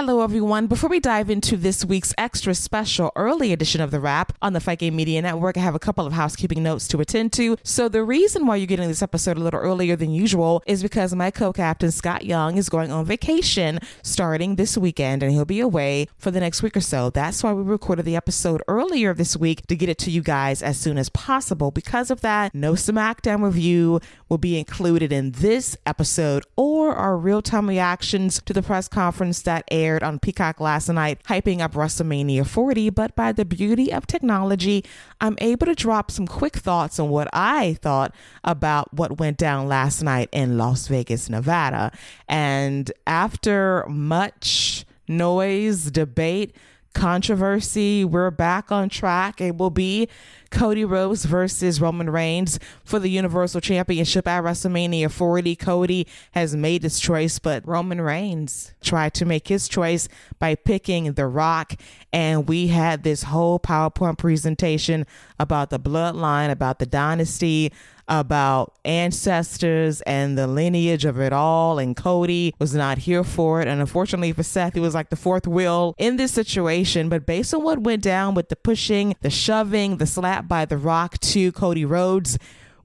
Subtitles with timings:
[0.00, 0.66] Hello, everyone.
[0.66, 4.60] Before we dive into this week's extra special early edition of The Wrap on the
[4.60, 7.58] Fight Game Media Network, I have a couple of housekeeping notes to attend to.
[7.64, 11.14] So, the reason why you're getting this episode a little earlier than usual is because
[11.14, 15.60] my co captain, Scott Young, is going on vacation starting this weekend and he'll be
[15.60, 17.10] away for the next week or so.
[17.10, 20.62] That's why we recorded the episode earlier this week to get it to you guys
[20.62, 21.70] as soon as possible.
[21.70, 27.42] Because of that, no SmackDown review will be included in this episode or our real
[27.42, 31.72] time reactions to the press conference that aired aired on Peacock last night, hyping up
[31.72, 32.90] WrestleMania 40.
[32.90, 34.84] But by the beauty of technology,
[35.20, 38.14] I'm able to drop some quick thoughts on what I thought
[38.44, 41.92] about what went down last night in Las Vegas, Nevada.
[42.28, 46.54] And after much noise, debate,
[46.92, 48.04] controversy.
[48.04, 49.40] We're back on track.
[49.40, 50.08] It will be
[50.50, 55.54] Cody Rhodes versus Roman Reigns for the Universal Championship at WrestleMania 40.
[55.56, 60.08] Cody has made his choice, but Roman Reigns tried to make his choice
[60.38, 61.74] by picking The Rock.
[62.12, 65.06] And we had this whole PowerPoint presentation
[65.38, 67.72] about the bloodline, about the dynasty,
[68.10, 71.78] about ancestors and the lineage of it all.
[71.78, 73.68] And Cody was not here for it.
[73.68, 77.08] And unfortunately for Seth, he was like the fourth wheel in this situation.
[77.08, 80.76] But based on what went down with the pushing, the shoving, the slap by The
[80.76, 82.36] Rock to Cody Rhodes,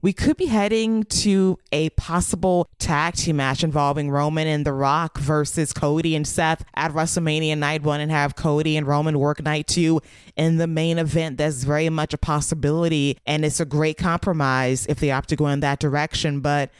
[0.02, 5.18] we could be heading to a possible tag team match involving Roman and The Rock
[5.18, 9.66] versus Cody and Seth at WrestleMania Night 1 and have Cody and Roman work Night
[9.66, 10.00] 2
[10.36, 11.38] in the main event.
[11.38, 13.18] That's very much a possibility.
[13.26, 16.40] And it's a great compromise if they opt to go in that direction.
[16.40, 16.70] But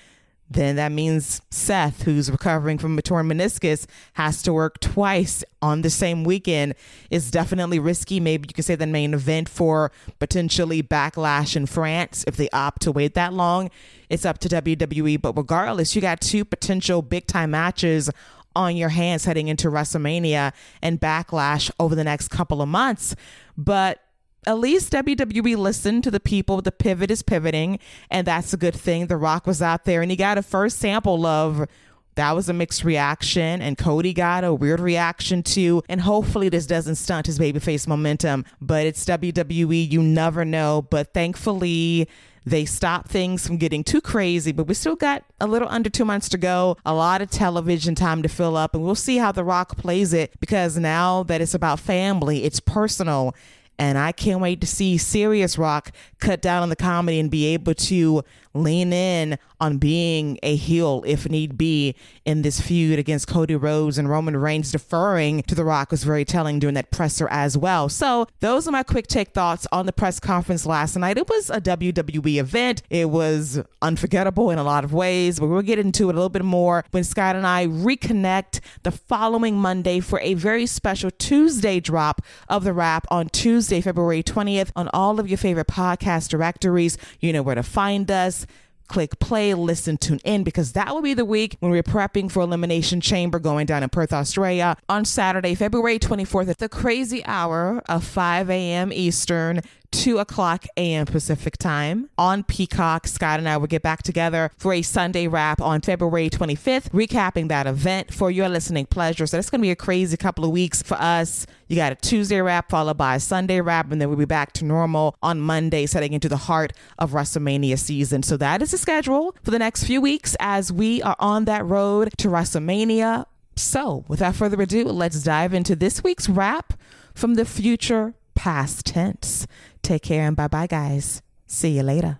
[0.49, 5.83] then that means Seth, who's recovering from a torn meniscus, has to work twice on
[5.83, 6.75] the same weekend.
[7.11, 8.21] It's definitely risky.
[8.21, 12.83] Maybe you could say the main event for potentially backlash in France if they opt
[12.83, 13.71] to wait that long.
[14.09, 15.21] It's up to WWE.
[15.21, 18.09] But regardless, you got two potential big time matches
[18.55, 23.15] on your hands heading into WrestleMania and backlash over the next couple of months.
[23.59, 24.01] But
[24.47, 26.63] at least WWE listened to the people.
[26.63, 27.79] The pivot is pivoting,
[28.11, 29.07] and that's a good thing.
[29.07, 31.67] The Rock was out there, and he got a first sample of
[32.15, 35.83] that was a mixed reaction, and Cody got a weird reaction too.
[35.89, 38.45] And hopefully, this doesn't stunt his babyface momentum.
[38.61, 40.87] But it's WWE, you never know.
[40.89, 42.09] But thankfully,
[42.47, 46.05] they stopped things from getting too crazy, but we still got a little under two
[46.05, 49.33] months to go, a lot of television time to fill up, and we'll see how
[49.33, 53.35] The Rock plays it because now that it's about family, it's personal,
[53.79, 57.47] and I can't wait to see Serious Rock cut down on the comedy and be
[57.47, 58.23] able to
[58.63, 61.95] lean in on being a heel if need be
[62.25, 66.25] in this feud against Cody Rhodes and Roman Reigns deferring to The Rock was very
[66.25, 67.89] telling during that presser as well.
[67.89, 71.17] So those are my quick take thoughts on the press conference last night.
[71.19, 72.83] It was a WWE event.
[72.91, 76.29] It was unforgettable in a lot of ways, but we'll get into it a little
[76.29, 81.81] bit more when Scott and I reconnect the following Monday for a very special Tuesday
[81.81, 86.99] drop of the wrap on Tuesday, February 20th on all of your favorite podcast directories.
[87.21, 88.46] You know where to find us
[88.87, 92.41] click play, listen, tune in, because that will be the week when we're prepping for
[92.41, 97.83] Elimination Chamber going down in Perth, Australia on Saturday, February 24th at the crazy hour
[97.89, 98.93] of 5 a.m.
[98.93, 99.61] Eastern,
[99.91, 101.07] 2 o'clock a.m.
[101.07, 103.07] Pacific time on Peacock.
[103.07, 107.49] Scott and I will get back together for a Sunday wrap on February 25th, recapping
[107.49, 109.27] that event for your listening pleasure.
[109.27, 111.47] So it's going to be a crazy couple of weeks for us.
[111.69, 114.53] You got a Tuesday wrap followed by a Sunday wrap, and then we'll be back
[114.55, 118.23] to normal on Monday, setting into the heart of WrestleMania season.
[118.23, 121.65] So that is the schedule for the next few weeks as we are on that
[121.67, 123.27] road to WrestleMania.
[123.57, 126.75] So without further ado, let's dive into this week's wrap
[127.15, 129.47] from the future past tense.
[129.87, 131.23] Take care and bye bye, guys.
[131.47, 132.19] See you later.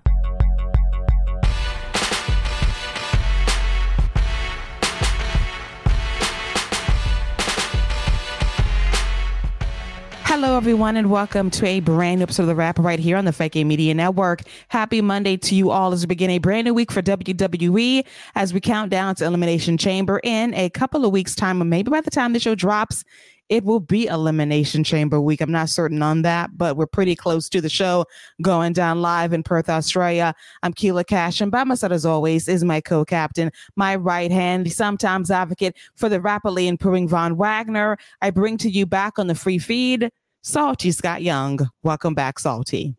[10.23, 13.25] Hello, everyone, and welcome to a brand new episode of The Wrap right here on
[13.25, 14.43] the Fake Media Network.
[14.69, 18.05] Happy Monday to you all as we begin a brand new week for WWE
[18.37, 21.91] as we count down to Elimination Chamber in a couple of weeks' time, or maybe
[21.91, 23.03] by the time the show drops,
[23.49, 25.41] it will be Elimination Chamber week.
[25.41, 28.05] I'm not certain on that, but we're pretty close to the show
[28.43, 30.35] going down live in Perth, Australia.
[30.63, 34.33] I'm Keila Cash, and by my side, as always, is my co captain, my right
[34.33, 37.97] hand, sometimes advocate for the rapidly improving Von Wagner.
[38.21, 40.11] I bring to you back on the free feed,
[40.43, 41.61] Salty Scott Young.
[41.83, 42.95] Welcome back, Salty.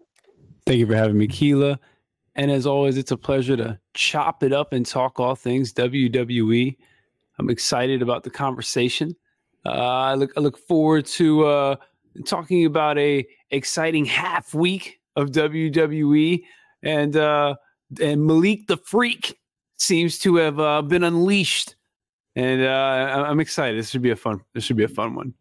[0.65, 1.77] Thank you for having me, Keila.
[2.35, 6.77] And as always, it's a pleasure to chop it up and talk all things WWE.
[7.39, 9.15] I'm excited about the conversation.
[9.65, 11.75] Uh, I look I look forward to uh,
[12.25, 16.43] talking about a exciting half week of WWE
[16.83, 17.55] and uh,
[18.01, 19.37] and Malik the Freak
[19.77, 21.75] seems to have uh, been unleashed
[22.37, 23.79] and uh, I'm excited.
[23.79, 24.41] This should be a fun.
[24.53, 25.33] This should be a fun one.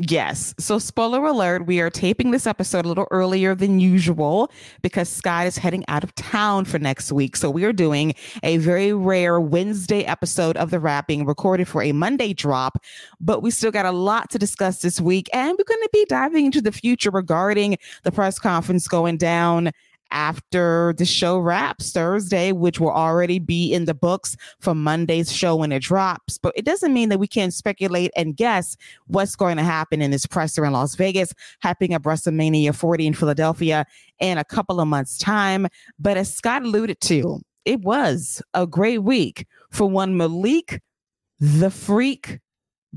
[0.00, 0.56] Yes.
[0.58, 4.50] So, spoiler alert, we are taping this episode a little earlier than usual
[4.82, 7.36] because Scott is heading out of town for next week.
[7.36, 11.80] So, we are doing a very rare Wednesday episode of The Wrap being recorded for
[11.80, 12.82] a Monday drop.
[13.20, 15.28] But we still got a lot to discuss this week.
[15.32, 19.70] And we're going to be diving into the future regarding the press conference going down
[20.14, 25.56] after the show wraps Thursday, which will already be in the books for Monday's show
[25.56, 26.38] when it drops.
[26.38, 28.76] But it doesn't mean that we can't speculate and guess
[29.08, 33.14] what's going to happen in this presser in Las Vegas, happening at WrestleMania 40 in
[33.14, 33.84] Philadelphia
[34.20, 35.66] in a couple of months' time.
[35.98, 40.80] But as Scott alluded to, it was a great week for one Malik
[41.40, 42.38] the Freak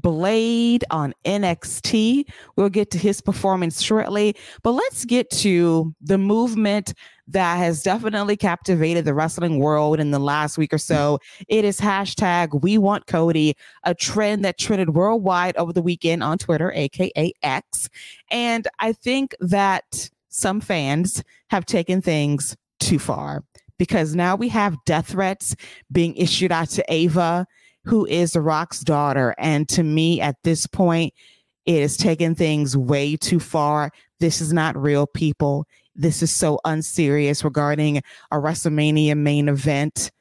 [0.02, 2.26] Blade on NXT.
[2.56, 6.94] We'll get to his performance shortly, but let's get to the movement
[7.28, 11.20] that has definitely captivated the wrestling world in the last week or so.
[11.48, 16.38] It is hashtag we want Cody, a trend that trended worldwide over the weekend on
[16.38, 17.90] Twitter, aka X.
[18.32, 23.44] And I think that some fans have taken things too far
[23.78, 25.56] because now we have death threats
[25.92, 27.46] being issued out to Ava
[27.88, 29.34] who is The Rock's daughter.
[29.38, 31.14] And to me, at this point,
[31.66, 33.92] it has taken things way too far.
[34.20, 35.66] This is not real people.
[35.96, 37.98] This is so unserious regarding
[38.32, 40.12] a WrestleMania main event.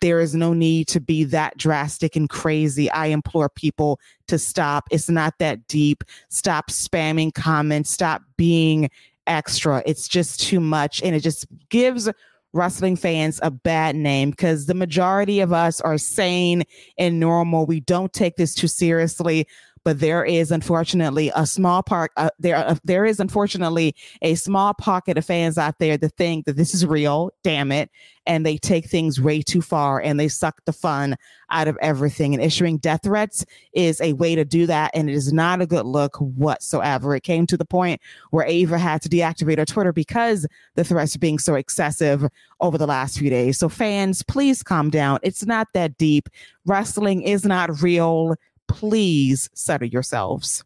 [0.00, 2.90] There is no need to be that drastic and crazy.
[2.90, 4.84] I implore people to stop.
[4.90, 6.04] It's not that deep.
[6.30, 7.90] Stop spamming comments.
[7.90, 8.88] Stop being
[9.26, 9.82] extra.
[9.84, 11.02] It's just too much.
[11.02, 12.08] And it just gives
[12.54, 16.62] wrestling fans a bad name because the majority of us are sane
[16.96, 17.66] and normal.
[17.66, 19.46] We don't take this too seriously
[19.84, 24.74] but there is unfortunately a small part uh, there uh, there is unfortunately a small
[24.74, 27.90] pocket of fans out there that think that this is real damn it
[28.26, 31.16] and they take things way too far and they suck the fun
[31.50, 32.34] out of everything.
[32.34, 33.44] And issuing death threats
[33.74, 37.14] is a way to do that and it is not a good look whatsoever.
[37.14, 41.14] It came to the point where ava had to deactivate her twitter because the threats
[41.14, 42.26] are being so excessive
[42.60, 43.58] over the last few days.
[43.58, 45.18] So fans please calm down.
[45.22, 46.28] It's not that deep.
[46.66, 48.36] Wrestling is not real
[48.68, 50.64] please settle yourselves.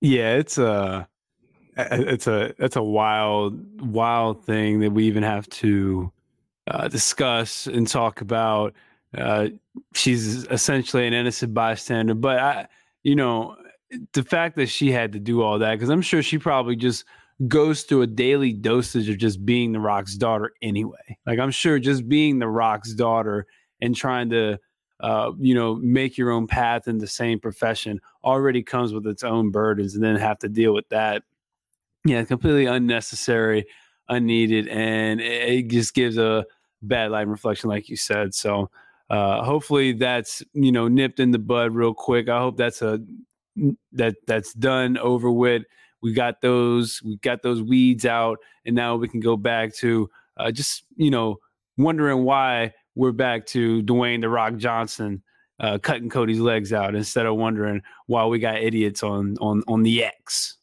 [0.00, 1.08] Yeah, it's a
[1.76, 6.12] it's a it's a wild wild thing that we even have to
[6.66, 8.74] uh, discuss and talk about.
[9.16, 9.48] Uh,
[9.94, 12.68] she's essentially an innocent bystander, but I,
[13.02, 13.56] you know,
[14.12, 17.04] the fact that she had to do all that because I'm sure she probably just
[17.48, 21.18] goes through a daily dosage of just being the Rock's daughter anyway.
[21.26, 23.46] Like I'm sure just being the Rock's daughter
[23.80, 24.58] and trying to
[25.00, 29.24] uh, you know, make your own path in the same profession already comes with its
[29.24, 31.22] own burdens, and then have to deal with that.
[32.04, 33.66] Yeah, completely unnecessary,
[34.08, 36.44] unneeded, and it just gives a
[36.82, 38.34] bad light reflection, like you said.
[38.34, 38.70] So,
[39.10, 42.28] uh, hopefully, that's you know nipped in the bud real quick.
[42.28, 43.00] I hope that's a
[43.92, 45.62] that that's done over with.
[46.02, 50.10] We got those we got those weeds out, and now we can go back to
[50.36, 51.38] uh, just you know
[51.76, 55.22] wondering why we're back to Dwayne the Rock Johnson
[55.60, 59.82] uh, cutting Cody's legs out instead of wondering why we got idiots on on on
[59.82, 60.56] the X.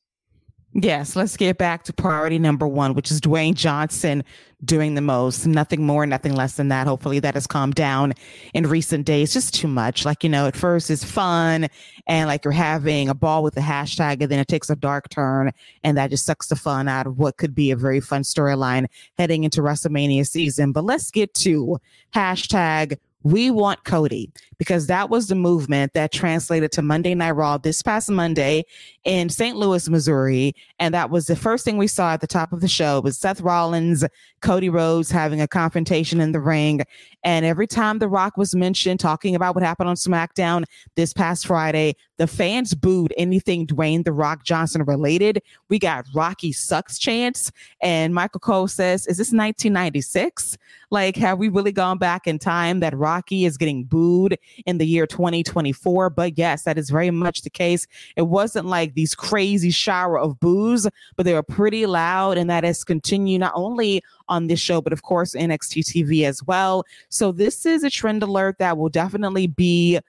[0.73, 4.23] Yes, let's get back to priority number one, which is Dwayne Johnson
[4.63, 5.45] doing the most.
[5.45, 6.87] Nothing more, nothing less than that.
[6.87, 8.13] Hopefully that has calmed down
[8.53, 9.33] in recent days.
[9.33, 10.05] Just too much.
[10.05, 11.67] Like, you know, at first it's fun
[12.07, 15.09] and like you're having a ball with the hashtag and then it takes a dark
[15.09, 15.51] turn
[15.83, 18.85] and that just sucks the fun out of what could be a very fun storyline
[19.17, 20.71] heading into WrestleMania season.
[20.71, 21.79] But let's get to
[22.15, 27.57] hashtag we want Cody because that was the movement that translated to Monday Night Raw
[27.57, 28.63] this past Monday
[29.03, 29.55] in St.
[29.55, 30.53] Louis, Missouri.
[30.79, 33.17] And that was the first thing we saw at the top of the show was
[33.17, 34.03] Seth Rollins,
[34.41, 36.81] Cody Rhodes having a confrontation in the ring.
[37.23, 40.63] And every time The Rock was mentioned talking about what happened on SmackDown
[40.95, 45.41] this past Friday, the fans booed anything Dwayne The Rock Johnson related.
[45.69, 47.51] We got Rocky sucks chants.
[47.81, 50.55] And Michael Cole says, Is this 1996?
[50.91, 54.37] Like, have we really gone back in time that Rocky is getting booed
[54.67, 56.11] in the year 2024?
[56.11, 57.87] But yes, that is very much the case.
[58.15, 62.37] It wasn't like these crazy shower of boos, but they were pretty loud.
[62.37, 66.43] And that has continued not only on this show, but of course, NXT TV as
[66.43, 66.83] well.
[67.09, 69.99] So this is a trend alert that will definitely be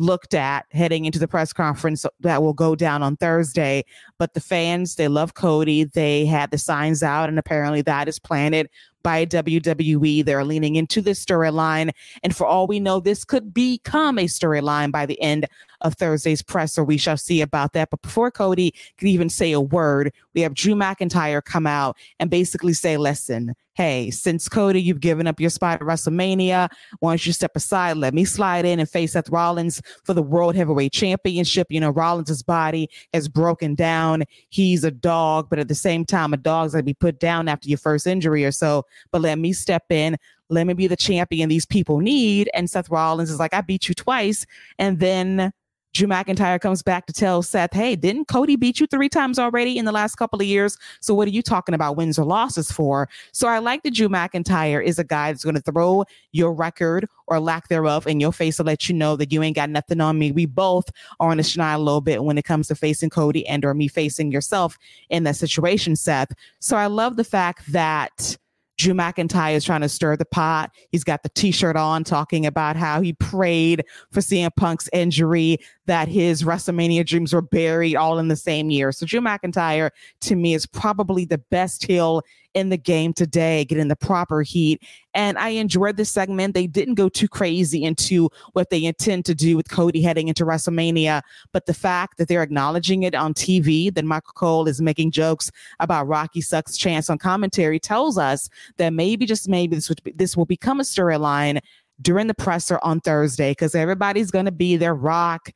[0.00, 3.84] looked at heading into the press conference that will go down on Thursday.
[4.18, 5.84] But the fans, they love Cody.
[5.84, 8.70] They had the signs out, and apparently that is planted
[9.02, 10.24] by WWE.
[10.24, 11.90] They're leaning into this storyline.
[12.22, 15.46] And for all we know, this could become a storyline by the end
[15.82, 16.84] of Thursday's presser.
[16.84, 17.90] We shall see about that.
[17.90, 22.30] But before Cody could even say a word, we have Drew McIntyre come out and
[22.30, 26.68] basically say, listen, hey, since Cody, you've given up your spot at WrestleMania.
[26.98, 27.96] Why don't you step aside?
[27.96, 31.66] Let me slide in and face Seth Rollins for the World Heavyweight Championship.
[31.70, 34.24] You know, Rollins' body has broken down.
[34.50, 37.70] He's a dog, but at the same time, a dog's gonna be put down after
[37.70, 38.84] your first injury or so.
[39.12, 40.18] But let me step in.
[40.50, 42.50] Let me be the champion these people need.
[42.52, 44.44] And Seth Rollins is like, I beat you twice.
[44.78, 45.54] And then
[45.92, 49.76] Drew McIntyre comes back to tell Seth, hey, didn't Cody beat you three times already
[49.76, 50.78] in the last couple of years?
[51.00, 53.08] So what are you talking about wins or losses for?
[53.32, 57.08] So I like that Drew McIntyre is a guy that's going to throw your record
[57.26, 60.00] or lack thereof in your face to let you know that you ain't got nothing
[60.00, 60.30] on me.
[60.30, 63.46] We both are on the schneid a little bit when it comes to facing Cody
[63.46, 64.78] and or me facing yourself
[65.08, 66.32] in that situation, Seth.
[66.60, 68.36] So I love the fact that
[68.80, 70.70] Drew McIntyre is trying to stir the pot.
[70.90, 75.58] He's got the t-shirt on talking about how he prayed for CM Punk's injury,
[75.90, 78.92] that his WrestleMania dreams were buried all in the same year.
[78.92, 82.22] So Drew McIntyre to me is probably the best heel
[82.54, 84.80] in the game today, getting the proper heat.
[85.14, 86.54] And I enjoyed this segment.
[86.54, 90.44] They didn't go too crazy into what they intend to do with Cody heading into
[90.44, 95.10] WrestleMania, but the fact that they're acknowledging it on TV, that Michael Cole is making
[95.10, 100.04] jokes about Rocky Sucks chance on commentary tells us that maybe just maybe this would
[100.04, 101.60] be, this will become a storyline
[102.02, 104.94] during the presser on Thursday because everybody's going to be there.
[104.94, 105.50] Rock,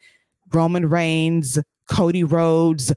[0.55, 1.59] Roman Reigns,
[1.91, 2.93] Cody Rhodes,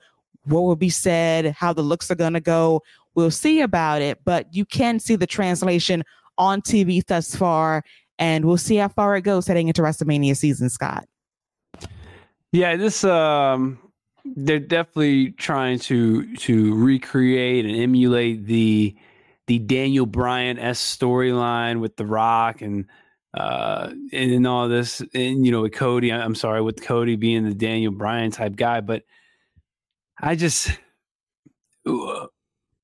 [0.46, 2.82] what will be said, how the looks are going to go.
[3.16, 6.04] We'll see about it, but you can see the translation
[6.38, 7.84] on TV thus far,
[8.20, 11.06] and we'll see how far it goes heading into WrestleMania season, Scott.
[12.52, 13.80] Yeah, this um
[14.36, 18.96] they're definitely trying to to recreate and emulate the
[19.48, 22.86] the Daniel Bryan s storyline with The Rock and
[23.38, 27.44] uh and, and all this and you know with Cody I'm sorry with Cody being
[27.44, 29.04] the Daniel Bryan type guy but
[30.20, 30.72] I just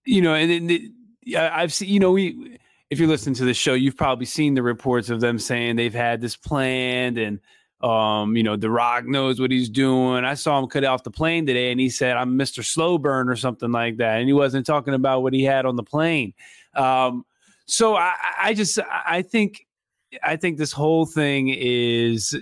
[0.05, 3.73] you know, and, and I've seen, you know, we, if you're listening to the show,
[3.73, 7.39] you've probably seen the reports of them saying they've had this planned and,
[7.81, 10.23] um, you know, The Rock knows what he's doing.
[10.23, 12.63] I saw him cut off the plane today and he said, I'm Mr.
[12.63, 14.19] Slow Burn or something like that.
[14.19, 16.33] And he wasn't talking about what he had on the plane.
[16.75, 17.25] Um,
[17.65, 19.65] so I, I just, I think,
[20.21, 22.35] I think this whole thing is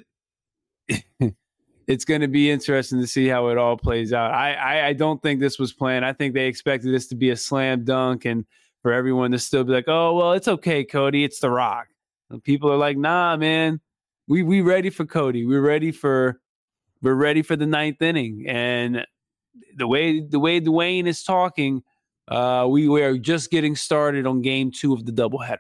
[1.88, 4.32] it's going to be interesting to see how it all plays out.
[4.32, 6.06] I, I, I don't think this was planned.
[6.06, 8.46] I think they expected this to be a slam dunk and
[8.82, 11.24] for everyone to still be like, oh well, it's okay, Cody.
[11.24, 11.88] It's The Rock.
[12.30, 13.80] And people are like, nah, man,
[14.28, 15.46] we we ready for Cody.
[15.46, 16.40] We're ready for
[17.02, 18.46] we're ready for the ninth inning.
[18.48, 19.06] And
[19.76, 21.84] the way the way Dwayne is talking,
[22.28, 25.58] uh, we, we are just getting started on game two of the doubleheader.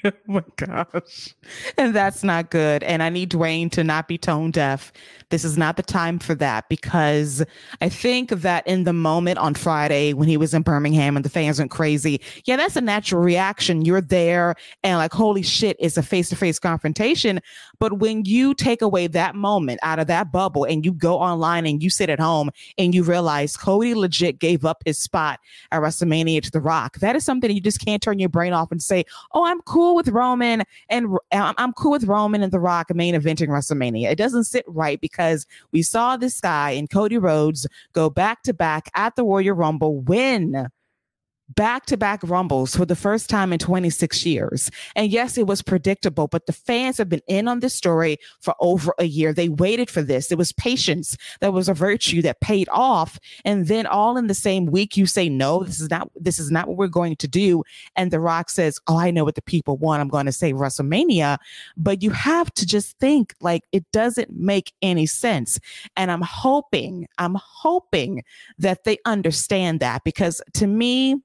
[0.04, 1.34] oh my gosh.
[1.76, 2.82] And that's not good.
[2.82, 4.92] And I need Dwayne to not be tone deaf
[5.30, 7.44] this is not the time for that because
[7.80, 11.30] I think that in the moment on Friday when he was in Birmingham and the
[11.30, 13.84] fans went crazy, yeah, that's a natural reaction.
[13.84, 17.40] You're there and like, holy shit, it's a face to face confrontation.
[17.78, 21.66] But when you take away that moment out of that bubble and you go online
[21.66, 25.40] and you sit at home and you realize Cody legit gave up his spot
[25.72, 28.72] at WrestleMania to The Rock, that is something you just can't turn your brain off
[28.72, 32.60] and say, oh, I'm cool with Roman and um, I'm cool with Roman and The
[32.60, 34.10] Rock main eventing WrestleMania.
[34.10, 38.54] It doesn't sit right because we saw this guy in Cody Rhodes go back to
[38.54, 40.68] back at the Royal Rumble, win
[41.54, 44.70] back to back rumbles for the first time in 26 years.
[44.94, 48.54] And yes, it was predictable, but the fans have been in on this story for
[48.60, 49.32] over a year.
[49.32, 50.30] They waited for this.
[50.30, 53.18] It was patience that was a virtue that paid off.
[53.44, 56.50] And then all in the same week, you say, no, this is not, this is
[56.50, 57.64] not what we're going to do.
[57.96, 60.00] And The Rock says, oh, I know what the people want.
[60.00, 61.38] I'm going to say WrestleMania.
[61.76, 65.58] But you have to just think like it doesn't make any sense.
[65.96, 68.22] And I'm hoping, I'm hoping
[68.58, 71.16] that they understand that because to me,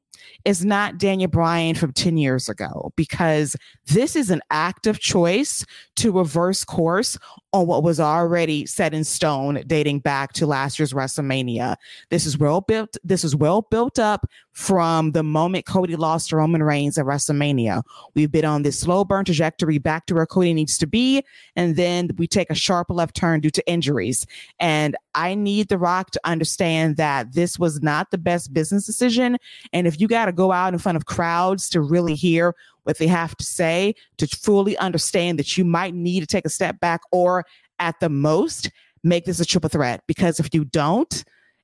[0.46, 3.56] is not Daniel Bryan from 10 years ago because
[3.88, 5.66] this is an active choice
[5.96, 7.18] to reverse course
[7.54, 11.76] on what was already set in stone dating back to last year's WrestleMania.
[12.10, 12.98] This is well built.
[13.04, 17.84] This is well built up from the moment Cody lost to Roman Reigns at WrestleMania.
[18.14, 21.24] We've been on this slow burn trajectory back to where Cody needs to be.
[21.56, 24.26] And then we take a sharp left turn due to injuries.
[24.60, 29.38] And I need The Rock to understand that this was not the best business decision.
[29.74, 33.00] And if you got to go out in front of crowds to really hear what
[33.00, 36.80] they have to say, to fully understand that you might need to take a step
[36.80, 37.46] back or
[37.80, 38.70] at the most
[39.04, 40.04] make this a triple threat.
[40.08, 41.24] Because if you don't,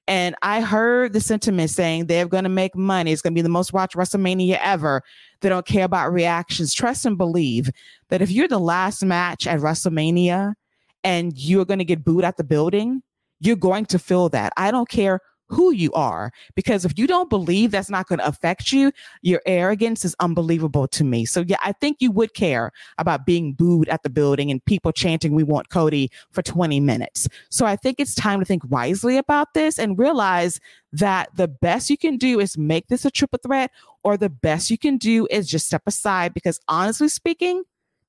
[0.09, 3.11] and I heard the sentiment saying they're going to make money.
[3.11, 5.03] It's going to be the most watched WrestleMania ever.
[5.41, 6.73] They don't care about reactions.
[6.73, 7.69] Trust and believe
[8.09, 10.55] that if you're the last match at WrestleMania
[11.03, 13.03] and you're going to get booed at the building,
[13.39, 14.51] you're going to feel that.
[14.57, 16.31] I don't care who you are.
[16.55, 18.91] Because if you don't believe that's not going to affect you,
[19.21, 21.25] your arrogance is unbelievable to me.
[21.25, 24.91] So, yeah, I think you would care about being booed at the building and people
[24.91, 27.27] chanting, We want Cody for 20 minutes.
[27.49, 30.59] So, I think it's time to think wisely about this and realize
[30.93, 33.71] that the best you can do is make this a triple threat,
[34.03, 36.33] or the best you can do is just step aside.
[36.33, 37.63] Because honestly speaking,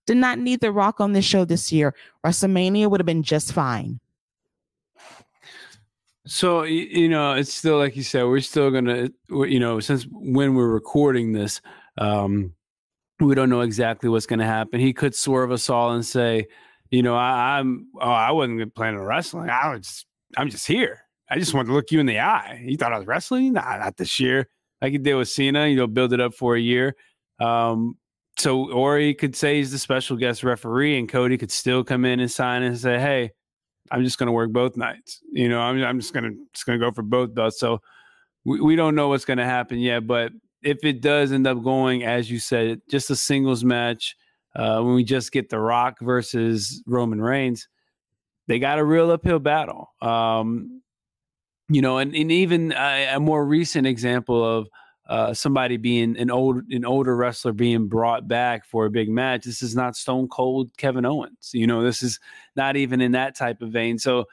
[0.06, 1.94] did not need The Rock on this show this year.
[2.25, 4.00] WrestleMania would have been just fine.
[6.26, 10.54] So you know, it's still like you said, we're still gonna, you know, since when
[10.54, 11.60] we're recording this,
[11.98, 12.52] um,
[13.20, 14.80] we don't know exactly what's gonna happen.
[14.80, 16.46] He could swerve us all and say,
[16.90, 19.48] you know, I, am oh, I wasn't planning on wrestling.
[19.48, 20.04] I was,
[20.36, 21.04] I'm just here.
[21.30, 22.62] I just wanted to look you in the eye.
[22.64, 23.52] You thought I was wrestling?
[23.52, 24.48] Nah, not this year.
[24.82, 26.96] Like he did with Cena, you know, build it up for a year.
[27.38, 27.96] Um,
[28.36, 32.04] so, or he could say he's the special guest referee, and Cody could still come
[32.04, 33.32] in and sign and say, "Hey,
[33.90, 35.20] I'm just going to work both nights.
[35.32, 37.59] You know, I'm, I'm just going to just going to go for both belts.
[37.59, 37.80] So
[38.44, 40.32] we, we don't know what's going to happen yet, but
[40.62, 44.16] if it does end up going as you said, just a singles match,
[44.54, 47.68] uh, when we just get The Rock versus Roman Reigns,
[48.47, 49.88] they got a real uphill battle.
[50.02, 50.82] Um,
[51.68, 54.68] you know, and, and even a, a more recent example of
[55.11, 59.43] uh, somebody being an old an older wrestler being brought back for a big match.
[59.43, 61.50] This is not Stone Cold Kevin Owens.
[61.52, 62.21] You know, this is
[62.55, 63.99] not even in that type of vein.
[63.99, 64.26] So,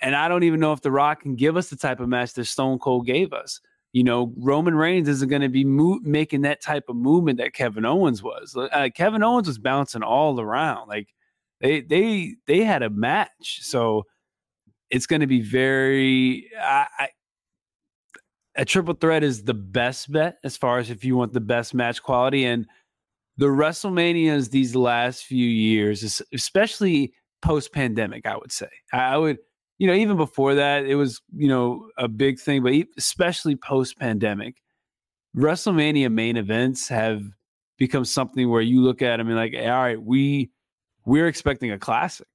[0.00, 2.32] and I don't even know if The Rock can give us the type of match
[2.32, 3.60] that Stone Cold gave us.
[3.92, 7.54] You know, Roman Reigns isn't going to be mo- making that type of movement that
[7.54, 8.56] Kevin Owens was.
[8.56, 10.88] Uh, Kevin Owens was bouncing all around.
[10.88, 11.06] Like
[11.60, 13.60] they they they had a match.
[13.62, 14.06] So
[14.90, 16.50] it's going to be very.
[16.60, 17.08] I, I
[18.60, 21.72] a triple threat is the best bet as far as if you want the best
[21.72, 22.44] match quality.
[22.44, 22.66] And
[23.38, 29.38] the WrestleManias these last few years, especially post pandemic, I would say, I would,
[29.78, 33.98] you know, even before that, it was, you know, a big thing, but especially post
[33.98, 34.58] pandemic,
[35.34, 37.22] WrestleMania main events have
[37.78, 40.50] become something where you look at them and like, all right, we
[41.06, 42.26] we're expecting a classic.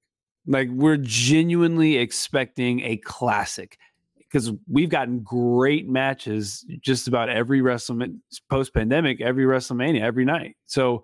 [0.48, 3.78] Like we're genuinely expecting a classic
[4.30, 8.18] because we've gotten great matches just about every WrestleMania
[8.50, 10.56] post pandemic, every WrestleMania, every night.
[10.66, 11.04] So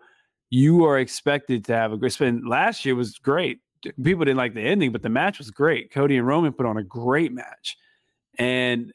[0.49, 2.43] you are expected to have a great spin.
[2.47, 3.59] Last year was great.
[4.03, 5.91] People didn't like the ending, but the match was great.
[5.91, 7.77] Cody and Roman put on a great match.
[8.37, 8.91] And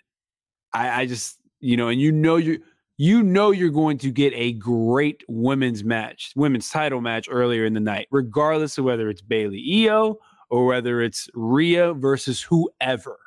[0.73, 2.61] I, I just, you know, and you know you
[2.99, 7.75] you know you're going to get a great women's match, women's title match earlier in
[7.75, 10.17] the night, regardless of whether it's Bayley Iyo
[10.51, 13.19] or whether it's Rhea versus whoever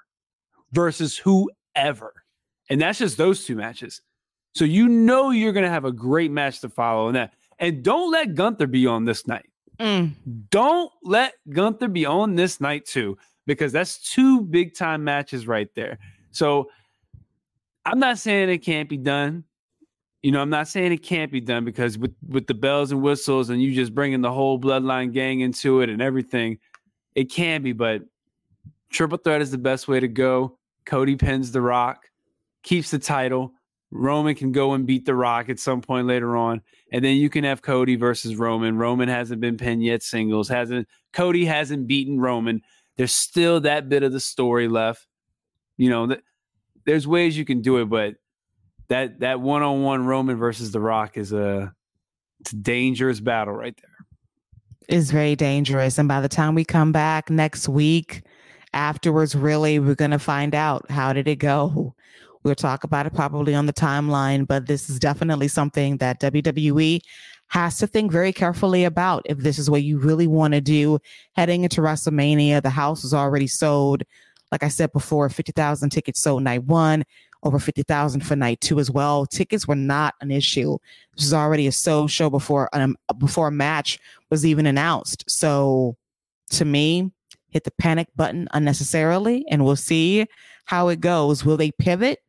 [0.72, 2.14] versus whoever.
[2.70, 4.02] And that's just those two matches.
[4.54, 7.34] So you know you're going to have a great match to follow in that.
[7.60, 9.50] And don't let Gunther be on this night.
[9.80, 10.14] Mm.
[10.50, 15.70] Don't let Gunther be on this night too, because that's two big time matches right
[15.76, 15.98] there.
[16.32, 16.70] So
[17.86, 19.46] I'm not saying it can't be done.
[20.22, 23.02] You know, I'm not saying it can't be done because with with the bells and
[23.02, 26.60] whistles and you just bringing the whole bloodline gang into it and everything,
[27.16, 27.72] it can be.
[27.72, 28.02] But
[28.90, 30.59] triple threat is the best way to go.
[30.89, 32.10] Cody pins The Rock,
[32.63, 33.54] keeps the title.
[33.91, 37.30] Roman can go and beat The Rock at some point later on, and then you
[37.30, 38.75] can have Cody versus Roman.
[38.75, 40.49] Roman hasn't been pinned yet singles.
[40.49, 42.62] Hasn't Cody hasn't beaten Roman.
[42.97, 45.06] There's still that bit of the story left.
[45.78, 46.21] You know, th-
[46.86, 48.15] there's ways you can do it, but
[48.88, 51.71] that that one on one Roman versus The Rock is a
[52.39, 54.97] it's a dangerous battle right there.
[54.97, 58.23] It's very dangerous, and by the time we come back next week,
[58.74, 61.96] afterwards, really, we're going to find out how did it go.
[62.44, 67.02] We'll talk about it probably on the timeline, but this is definitely something that WWE
[67.48, 71.00] has to think very carefully about if this is what you really want to do
[71.34, 72.62] heading into WrestleMania.
[72.62, 74.04] The house is already sold.
[74.52, 77.04] Like I said before, 50,000 tickets sold night one,
[77.44, 79.26] over 50,000 for night two as well.
[79.26, 80.78] Tickets were not an issue.
[81.16, 85.24] This was already a sold show before um, before a match was even announced.
[85.28, 85.98] So
[86.52, 87.12] to me,
[87.50, 90.26] hit the panic button unnecessarily and we'll see
[90.66, 91.44] how it goes.
[91.44, 92.20] Will they pivot?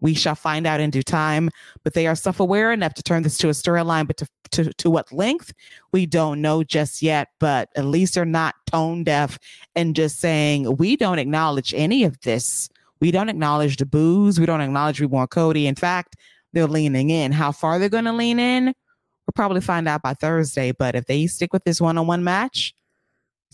[0.00, 1.50] We shall find out in due time,
[1.84, 4.72] but they are self aware enough to turn this to a storyline, but to, to,
[4.72, 5.52] to what length,
[5.92, 7.28] we don't know just yet.
[7.38, 9.38] But at least they're not tone deaf
[9.74, 12.70] and just saying, we don't acknowledge any of this.
[13.00, 14.40] We don't acknowledge the booze.
[14.40, 15.66] We don't acknowledge we want Cody.
[15.66, 16.16] In fact,
[16.52, 17.32] they're leaning in.
[17.32, 20.72] How far they're going to lean in, we'll probably find out by Thursday.
[20.72, 22.74] But if they stick with this one on one match,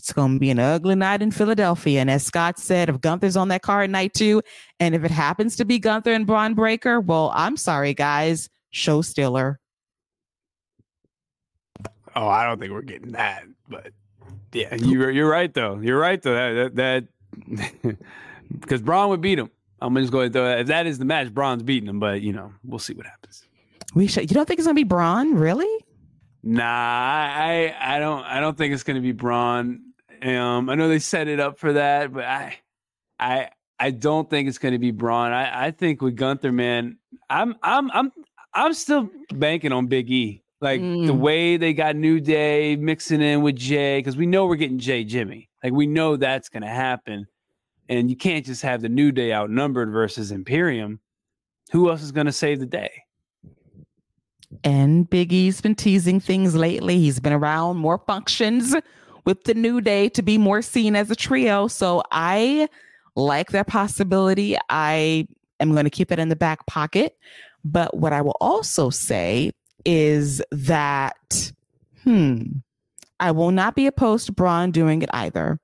[0.07, 1.99] it's going to be an ugly night in Philadelphia.
[1.99, 4.41] And as Scott said, if Gunther's on that card at night too,
[4.79, 8.47] and if it happens to be Gunther and Bron Breakker, well, I'm sorry, guys.
[8.69, 9.59] Show stiller.
[12.15, 13.43] Oh, I don't think we're getting that.
[13.67, 13.91] But
[14.53, 15.77] yeah, you're you're right though.
[15.81, 16.55] You're right though.
[16.55, 17.97] That that
[18.59, 19.51] because Bron would beat him.
[19.81, 20.59] I'm just going to throw that.
[20.61, 23.43] If that is the match, Bron's beating him, but you know, we'll see what happens.
[23.93, 24.31] We should.
[24.31, 25.85] You don't think it's gonna be Bron, really?
[26.43, 29.86] Nah, I I don't I don't think it's gonna be Bron.
[30.23, 32.57] Um, I know they set it up for that, but I
[33.19, 33.49] I
[33.79, 35.31] I don't think it's gonna be Bron.
[35.31, 36.97] I I think with Gunther, man,
[37.29, 38.11] I'm I'm I'm
[38.53, 40.43] I'm still banking on Big E.
[40.59, 41.05] Like mm.
[41.05, 44.79] the way they got New Day mixing in with Jey, because we know we're getting
[44.79, 45.49] Jey Jimmy.
[45.63, 47.27] Like we know that's gonna happen.
[47.89, 50.99] And you can't just have the New Day outnumbered versus Imperium.
[51.71, 52.91] Who else is going to save the day?
[54.63, 56.99] And Big E's been teasing things lately.
[56.99, 58.75] He's been around more functions
[59.27, 61.67] with the New Day to be more seen as a trio.
[61.67, 62.69] So I
[63.17, 64.57] like that possibility.
[64.69, 65.27] I
[65.59, 67.17] am going to keep it in the back pocket.
[67.65, 69.51] But what I will also say
[69.83, 71.51] is that,
[72.05, 72.41] hmm,
[73.19, 75.59] I will not be opposed to Bron doing it either.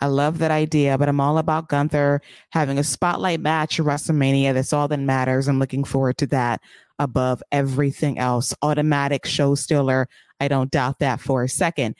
[0.00, 4.54] I love that idea, but I'm all about Gunther having a spotlight match at WrestleMania.
[4.54, 5.46] That's all that matters.
[5.46, 6.60] I'm looking forward to that
[6.98, 8.52] above everything else.
[8.60, 10.08] Automatic show stealer.
[10.40, 11.94] I don't doubt that for a second.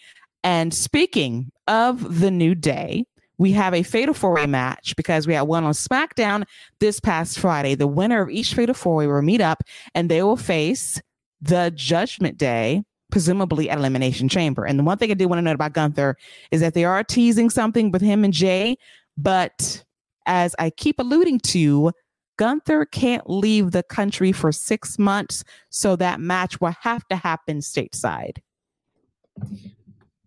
[0.45, 3.07] And speaking of the new day,
[3.39, 6.45] we have a fatal four way match because we had one on SmackDown
[6.79, 7.75] this past Friday.
[7.75, 11.01] The winner of each fatal four way will meet up and they will face
[11.41, 14.65] the Judgment Day presumably at Elimination Chamber.
[14.65, 16.17] And the one thing I do want to note about Gunther
[16.51, 18.77] is that they are teasing something with him and Jey,
[19.17, 19.85] but
[20.27, 21.93] as I keep alluding to,
[22.39, 27.59] Gunther can't leave the country for six months, so that match will have to happen
[27.59, 28.39] stateside.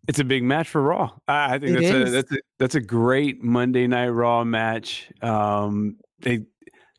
[0.08, 1.12] It's a big match for Raw.
[1.28, 5.12] I think that's a, that's a that's a great Monday Night Raw match.
[5.22, 6.46] Um, they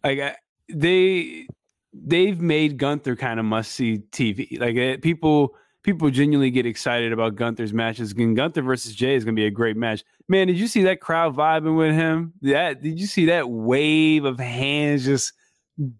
[0.04, 0.36] like
[0.68, 1.46] they
[1.92, 4.60] they've made Gunther kind of must see TV.
[4.60, 8.12] Like it, people people genuinely get excited about Gunther's matches.
[8.12, 10.04] And Gunther versus Jey is going to be a great match.
[10.28, 12.34] Man, did you see that crowd vibing with him?
[12.42, 15.32] That did you see that wave of hands just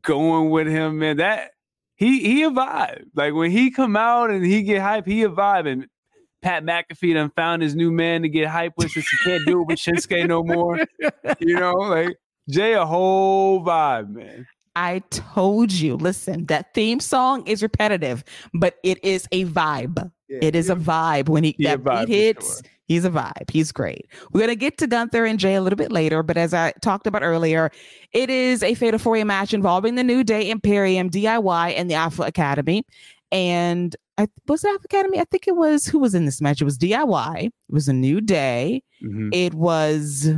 [0.03, 0.99] going with him?
[0.99, 1.53] Man, that
[1.97, 3.05] he he a vibe.
[3.14, 5.66] Like when he come out and he get hype, he a vibe.
[5.66, 5.87] And
[6.42, 9.62] Pat McAfee done found his new man to get hype with since he can't do
[9.62, 10.79] it with Shinsuke no more.
[11.40, 12.16] You know, like
[12.48, 14.46] Jey a whole vibe, man.
[14.77, 18.24] I told you, listen, that theme song is repetitive,
[18.55, 20.11] but it is a vibe.
[20.29, 22.61] Yeah, it is a vibe when he that beat hits.
[22.61, 22.70] Sure.
[22.87, 23.51] He's a vibe.
[23.51, 24.07] He's great.
[24.33, 27.07] We're gonna get to Gunther and Jey a little bit later, but as I talked
[27.07, 27.70] about earlier,
[28.12, 31.94] it is a Fatal Four Way match involving the New Day, Imperium, DIY, and the
[31.94, 32.85] Alpha Academy.
[33.31, 35.20] And I was Alpha Academy.
[35.20, 36.61] I think it was who was in this match.
[36.61, 37.46] It was DIY.
[37.46, 38.83] It was a New Day.
[39.02, 39.31] Mm-hmm.
[39.33, 40.28] It was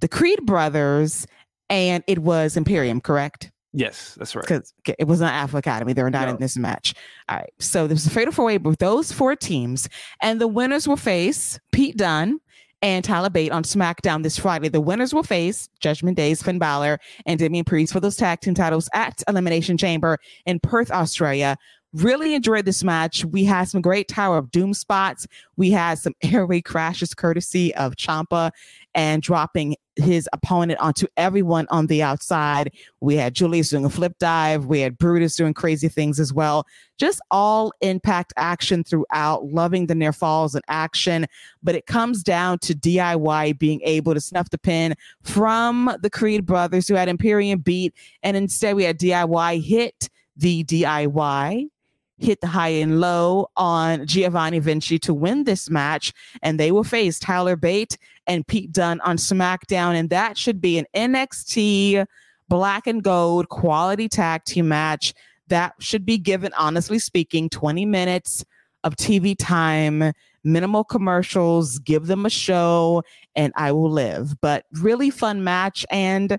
[0.00, 1.26] the Creed brothers
[1.70, 3.50] and it was Imperium, correct?
[3.72, 4.42] Yes, that's right.
[4.42, 5.92] Because it was not Alpha Academy.
[5.92, 6.34] They were not no.
[6.34, 6.94] in this match.
[7.28, 7.52] All right.
[7.58, 9.88] So there was a fatal four way with those four teams,
[10.22, 12.40] and the winners will face Pete Dunne
[12.82, 14.68] and Tyler Bate on SmackDown this Friday.
[14.68, 18.54] The winners will face Judgment Day's Finn Balor and Damian Priest for those tag team
[18.54, 21.56] titles at Elimination Chamber in Perth, Australia.
[21.96, 23.24] Really enjoyed this match.
[23.24, 25.26] We had some great Tower of Doom spots.
[25.56, 28.52] We had some airway crashes courtesy of Champa
[28.94, 32.70] and dropping his opponent onto everyone on the outside.
[33.00, 34.66] We had Julius doing a flip dive.
[34.66, 36.66] We had Brutus doing crazy things as well.
[36.98, 41.24] Just all impact action throughout, loving the near falls and action.
[41.62, 46.44] But it comes down to DIY being able to snuff the pin from the Creed
[46.44, 47.94] brothers who had Imperium beat.
[48.22, 51.70] And instead, we had DIY hit the DIY
[52.18, 56.84] hit the high and low on Giovanni Vinci to win this match, and they will
[56.84, 62.06] face Tyler Bate and Pete Dunne on SmackDown, and that should be an NXT
[62.48, 65.14] black and gold quality tag team match
[65.48, 68.44] that should be given, honestly speaking, 20 minutes
[68.84, 70.12] of TV time,
[70.44, 73.02] minimal commercials, give them a show,
[73.34, 74.40] and I will live.
[74.40, 76.38] But really fun match, and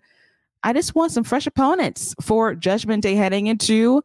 [0.64, 4.02] I just want some fresh opponents for Judgment Day heading into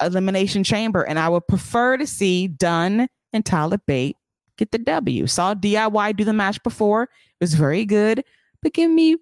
[0.00, 4.16] Elimination Chamber, and I would prefer to see Dunne and Tyler Bate
[4.56, 5.26] get the W.
[5.26, 7.08] Saw DIY do the match before; it
[7.40, 8.24] was very good.
[8.62, 9.16] But give me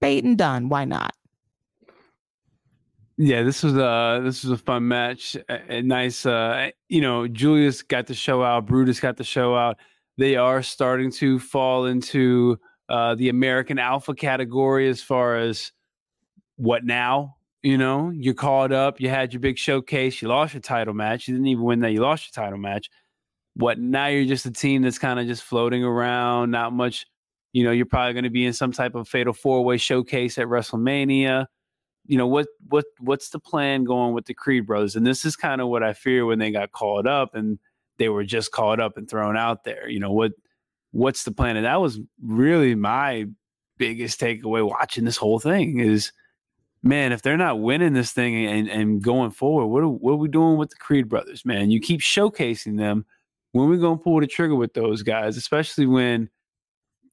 [0.00, 0.68] Bate and Dunne.
[0.68, 1.14] Why not?
[3.16, 5.36] Yeah, this was a this was a fun match.
[5.48, 8.66] A, a nice, uh, you know, Julius got the show out.
[8.66, 9.78] Brutus got the show out.
[10.18, 15.72] They are starting to fall into uh, the American Alpha category as far as
[16.56, 20.60] what now you know, you called up, you had your big showcase, you lost your
[20.60, 21.26] title match.
[21.26, 22.90] You didn't even win that, you lost your title match.
[23.54, 27.06] What now you're just a team that's kind of just floating around, not much,
[27.52, 30.46] you know, you're probably going to be in some type of fatal four-way showcase at
[30.46, 31.46] WrestleMania.
[32.06, 34.96] You know, what what what's the plan going with the Creed brothers?
[34.96, 37.58] And this is kind of what I fear when they got called up and
[37.98, 39.88] they were just called up and thrown out there.
[39.88, 40.32] You know, what
[40.92, 41.56] what's the plan?
[41.56, 43.26] And that was really my
[43.76, 46.12] biggest takeaway watching this whole thing is
[46.82, 50.16] man, if they're not winning this thing and, and going forward, what are, what are
[50.16, 51.70] we doing with the Creed brothers, man?
[51.70, 53.04] You keep showcasing them.
[53.52, 56.28] When we going to pull the trigger with those guys, especially when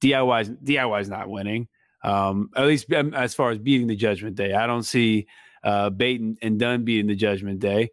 [0.00, 1.68] DIY's DIY's not winning.
[2.04, 5.26] Um, at least um, as far as beating the Judgment Day, I don't see
[5.64, 7.90] uh, and, and Dunne beating the Judgment Day.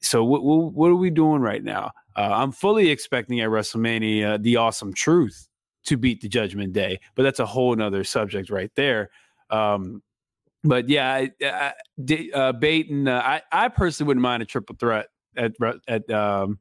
[0.00, 1.90] So what, what, what are we doing right now?
[2.14, 5.48] Uh, I'm fully expecting at WrestleMania the Awesome Truth
[5.86, 9.10] to beat the Judgment Day, but that's a whole nother subject right there.
[9.50, 10.02] Um,
[10.66, 11.72] but yeah, I, I,
[12.34, 15.52] uh, Bate and uh, I, I personally wouldn't mind a triple threat at
[15.88, 16.58] at um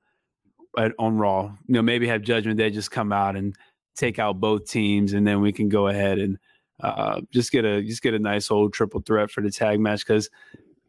[0.78, 1.54] at on Raw.
[1.68, 3.56] You know, maybe have Judgment Day just come out and
[3.96, 6.38] take out both teams, and then we can go ahead and
[6.82, 10.06] uh, just get a just get a nice old triple threat for the tag match
[10.06, 10.30] because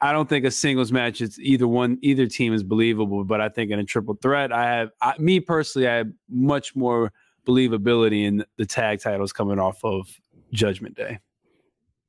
[0.01, 3.49] I don't think a singles match is either one either team is believable, but I
[3.49, 7.13] think in a triple threat, I have I, me personally, I have much more
[7.47, 10.09] believability in the tag titles coming off of
[10.53, 11.21] Judgment Day.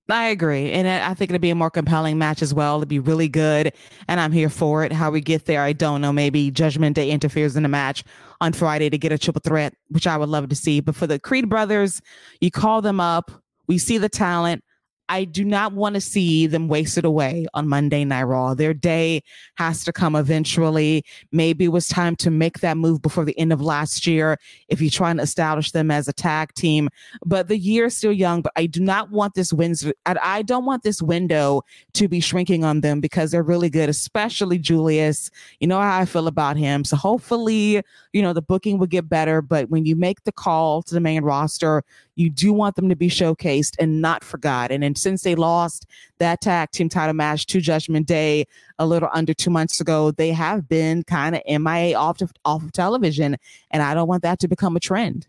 [0.09, 0.71] I agree.
[0.71, 2.77] And I think it'd be a more compelling match as well.
[2.77, 3.73] It'd be really good.
[4.07, 4.93] And I'm here for it.
[4.93, 6.13] How we get there, I don't know.
[6.13, 8.05] Maybe Judgment Day interferes in the match
[8.39, 10.79] on Friday to get a triple threat, which I would love to see.
[10.79, 12.01] But for the Creed brothers,
[12.39, 13.31] you call them up.
[13.67, 14.63] We see the talent.
[15.09, 18.53] I do not want to see them wasted away on Monday Night Raw.
[18.53, 19.23] Their day
[19.55, 21.05] has to come eventually.
[21.31, 24.81] Maybe it was time to make that move before the end of last year if
[24.81, 26.89] you're trying to establish them as a tag team.
[27.25, 29.91] But the year is still young, but I do not want this window.
[30.05, 34.59] I don't want this window to be shrinking on them because they're really good, especially
[34.59, 35.29] Julius.
[35.59, 36.83] You know how I feel about him.
[36.83, 37.81] So hopefully,
[38.13, 39.41] you know, the booking will get better.
[39.41, 41.83] But when you make the call to the main roster,
[42.17, 44.81] you do want them to be showcased and not forgotten.
[44.81, 45.85] And since they lost
[46.17, 48.45] that tag team title match to Judgment Day
[48.79, 52.63] a little under two months ago, they have been kind of MIA off of, off
[52.63, 53.37] of television.
[53.69, 55.27] And I don't want that to become a trend.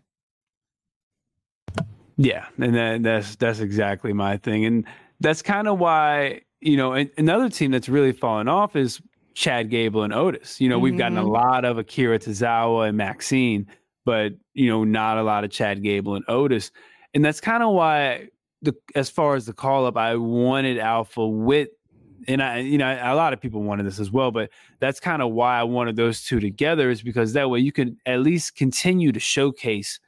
[2.17, 4.85] Yeah, and that, that's that's exactly my thing, and
[5.21, 8.99] that's kind of why you know another team that's really fallen off is
[9.35, 10.59] Chad Gable and Otis.
[10.59, 10.83] You know, mm-hmm.
[10.83, 11.31] we've gotten a mm-hmm.
[11.31, 13.67] lot of Akira Tozawa and Maxine,
[14.09, 16.71] but you know, not a lot of Chad Gable and Otis.
[17.13, 18.29] And that's kind of why
[18.63, 21.69] the as far as the call up, I wanted Alpha with
[22.27, 25.21] and I, you know, a lot of people wanted this as well, but that's kind
[25.21, 28.55] of why I wanted those two together is because that way you can at least
[28.55, 29.99] continue to showcase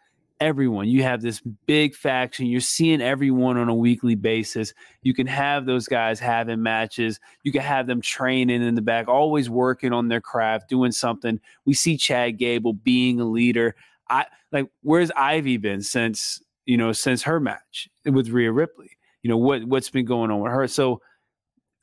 [0.42, 0.88] everyone.
[0.88, 2.48] You have this big faction.
[2.48, 4.74] You're seeing everyone on a weekly basis.
[5.04, 7.20] You can have those guys having matches.
[7.44, 11.40] You can have them training in the back, always working on their craft, doing something.
[11.66, 13.76] We see Chad Gable being a leader.
[14.12, 18.92] I like where's Ivy been since you know since her match with Rhea Ripley?
[19.24, 20.68] You know what what's been going on with her?
[20.68, 21.02] So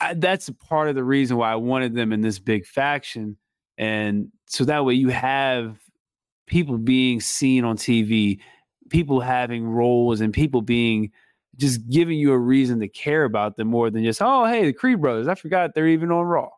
[0.01, 3.37] I, that's part of the reason why I wanted them in this big faction,
[3.79, 5.79] and so that way you have
[6.47, 8.39] people being seen on TV,
[8.91, 11.11] people having roles, and people being
[11.57, 14.73] just giving you a reason to care about them more than just, oh, hey, the
[14.73, 16.51] Creed brothers, I forgot they're even on Raw.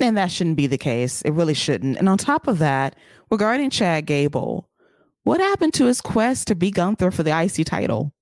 [0.00, 1.22] And that shouldn't be the case.
[1.22, 1.98] It really shouldn't.
[1.98, 2.96] And on top of that,
[3.30, 4.68] regarding Chad Gable,
[5.22, 8.12] what happened to his quest to be Gunther for the IC title?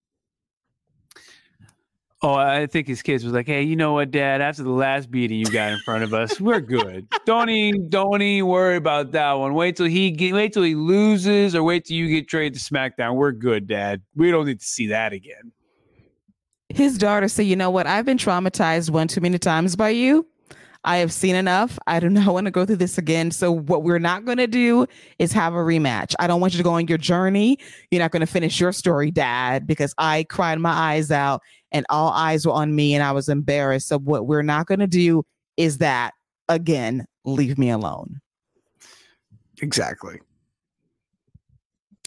[2.24, 4.40] Oh, I think his kids was like, "Hey, you know what, Dad?
[4.40, 7.08] After the last beating you got in front of us, we're good.
[7.26, 9.54] don't even, don't even worry about that one.
[9.54, 12.60] Wait till he get, wait till he loses, or wait till you get traded to
[12.60, 13.16] SmackDown.
[13.16, 14.02] We're good, Dad.
[14.14, 15.50] We don't need to see that again."
[16.68, 17.88] His daughter said, "You know what?
[17.88, 20.24] I've been traumatized one too many times by you.
[20.84, 21.78] I have seen enough.
[21.86, 23.30] I do not want to go through this again.
[23.30, 24.86] So what we're not going to do
[25.18, 26.14] is have a rematch.
[26.18, 27.58] I don't want you to go on your journey.
[27.90, 31.42] You're not going to finish your story, Dad, because I cried my eyes out."
[31.72, 33.88] and all eyes were on me and I was embarrassed.
[33.88, 35.24] So what we're not going to do
[35.56, 36.12] is that
[36.48, 38.20] again, leave me alone.
[39.60, 40.20] Exactly.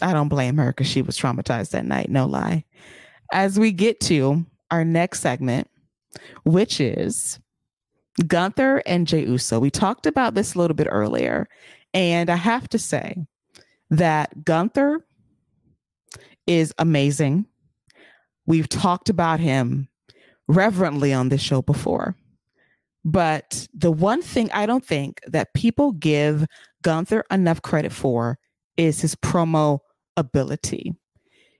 [0.02, 2.10] I don't blame her because she was traumatized that night.
[2.10, 2.64] No lie.
[3.32, 5.68] As we get to our next segment,
[6.44, 7.38] which is
[8.26, 9.58] Gunther and Jey Uso.
[9.58, 11.48] We talked about this a little bit earlier,
[11.92, 13.26] and I have to say
[13.90, 15.04] that Gunther
[16.46, 17.46] is amazing.
[18.46, 19.88] We've talked about him
[20.48, 22.14] reverently on this show before.
[23.04, 26.44] But the one thing I don't think that people give
[26.82, 28.38] Gunther enough credit for
[28.76, 29.78] is his promo
[30.16, 30.94] ability.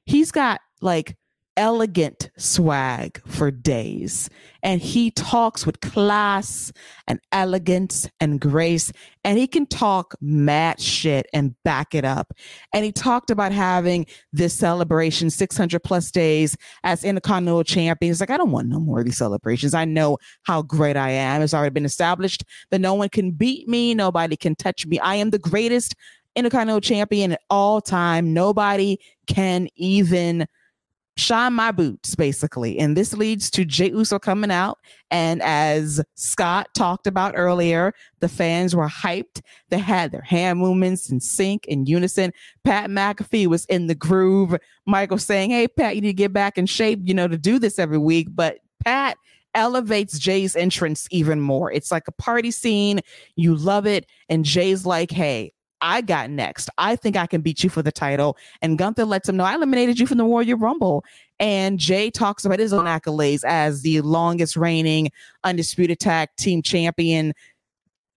[0.05, 1.17] He's got like
[1.57, 4.29] elegant swag for days.
[4.63, 6.73] And he talks with class
[7.07, 8.93] and elegance and grace.
[9.25, 12.33] And he can talk mad shit and back it up.
[12.73, 18.11] And he talked about having this celebration 600 plus days as Intercontinental Champion.
[18.11, 19.75] He's like, I don't want no more of these celebrations.
[19.75, 21.43] I know how great I am.
[21.43, 24.99] It's already been established that no one can beat me, nobody can touch me.
[24.99, 25.95] I am the greatest
[26.35, 28.35] Intercontinental Champion at all time.
[28.35, 30.47] Nobody can even
[31.17, 32.79] shine my boots, basically.
[32.79, 34.79] And this leads to Jey Uso coming out.
[35.11, 39.41] And as Scott talked about earlier, the fans were hyped.
[39.71, 42.33] They had their hand movements in sync in unison.
[42.65, 44.57] Pat McAfee was in the groove.
[44.87, 47.59] Michael saying, Hey, Pat, you need to get back in shape, you know, to do
[47.59, 48.29] this every week.
[48.35, 49.17] But Pat
[49.55, 51.73] elevates Jey's entrance even more.
[51.73, 53.01] It's like a party scene.
[53.37, 54.07] You love it.
[54.29, 55.53] And Jey's like, Hey,
[55.87, 56.69] I got next.
[56.79, 58.37] I think I can beat you for the title.
[58.61, 61.05] And Gunther lets him know I eliminated you from the Royal Rumble.
[61.39, 65.11] And Jey talks about his own accolades as the longest reigning
[65.45, 67.35] undisputed tag team champion,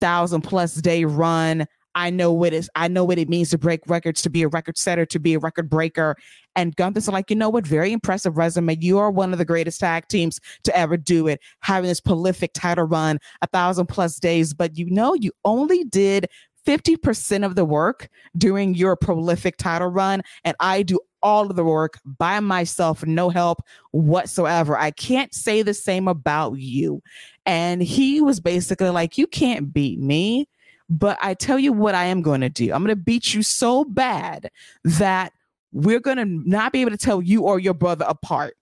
[0.01, 1.67] thousand plus day run.
[1.93, 4.47] I know what is I know what it means to break records, to be a
[4.47, 6.15] record setter, to be a record breaker.
[6.55, 7.67] And Gunther's like, you know what?
[7.67, 8.77] Very impressive resume.
[8.79, 12.53] You are one of the greatest tag teams to ever do it, having this prolific
[12.53, 14.53] title run, a thousand plus days.
[14.53, 16.27] But you know, you only did
[16.65, 21.63] 50% of the work during your prolific title run, and I do all of the
[21.63, 24.77] work by myself, no help whatsoever.
[24.77, 27.01] I can't say the same about you.
[27.45, 30.47] And he was basically like, You can't beat me.
[30.89, 32.73] But I tell you what, I am going to do.
[32.73, 34.49] I'm going to beat you so bad
[34.83, 35.33] that
[35.71, 38.55] we're going to not be able to tell you or your brother apart.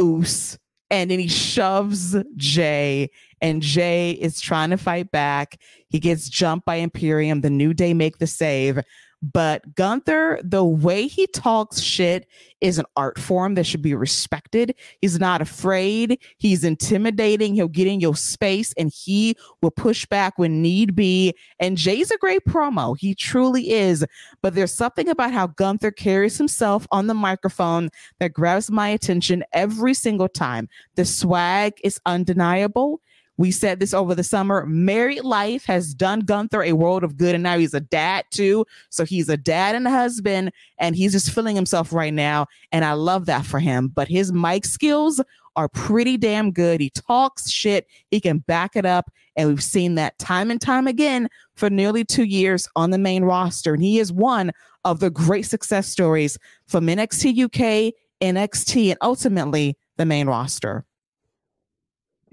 [0.00, 0.58] Oos.
[0.90, 3.10] And then he shoves Jey,
[3.42, 5.60] and Jey is trying to fight back.
[5.88, 7.42] He gets jumped by Imperium.
[7.42, 8.80] The New Day make the save.
[9.20, 12.26] But Gunther, the way he talks shit
[12.60, 14.74] is an art form that should be respected.
[15.00, 16.20] He's not afraid.
[16.38, 17.54] He's intimidating.
[17.54, 21.34] He'll get in your space and he will push back when need be.
[21.58, 22.96] And Jey's a great promo.
[22.96, 24.04] He truly is.
[24.40, 29.44] But there's something about how Gunther carries himself on the microphone that grabs my attention
[29.52, 30.68] every single time.
[30.94, 33.00] The swag is undeniable.
[33.38, 34.66] We said this over the summer.
[34.66, 38.66] Married life has done Gunther a world of good, and now he's a dad too.
[38.90, 42.46] So he's a dad and a husband, and he's just feeling himself right now.
[42.72, 43.88] And I love that for him.
[43.88, 45.22] But his mic skills
[45.54, 46.80] are pretty damn good.
[46.80, 49.10] He talks shit, he can back it up.
[49.36, 53.22] And we've seen that time and time again for nearly two years on the main
[53.22, 53.72] roster.
[53.72, 54.50] And he is one
[54.84, 60.84] of the great success stories from NXT UK, NXT, and ultimately the main roster.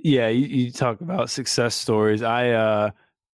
[0.05, 2.21] Yeah, you, you talk about success stories.
[2.21, 2.91] I uh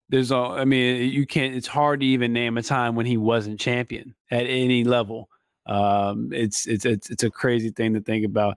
[0.08, 3.16] there's all I mean, you can't it's hard to even name a time when he
[3.16, 5.28] wasn't champion at any level.
[5.66, 8.56] Um it's it's it's it's a crazy thing to think about.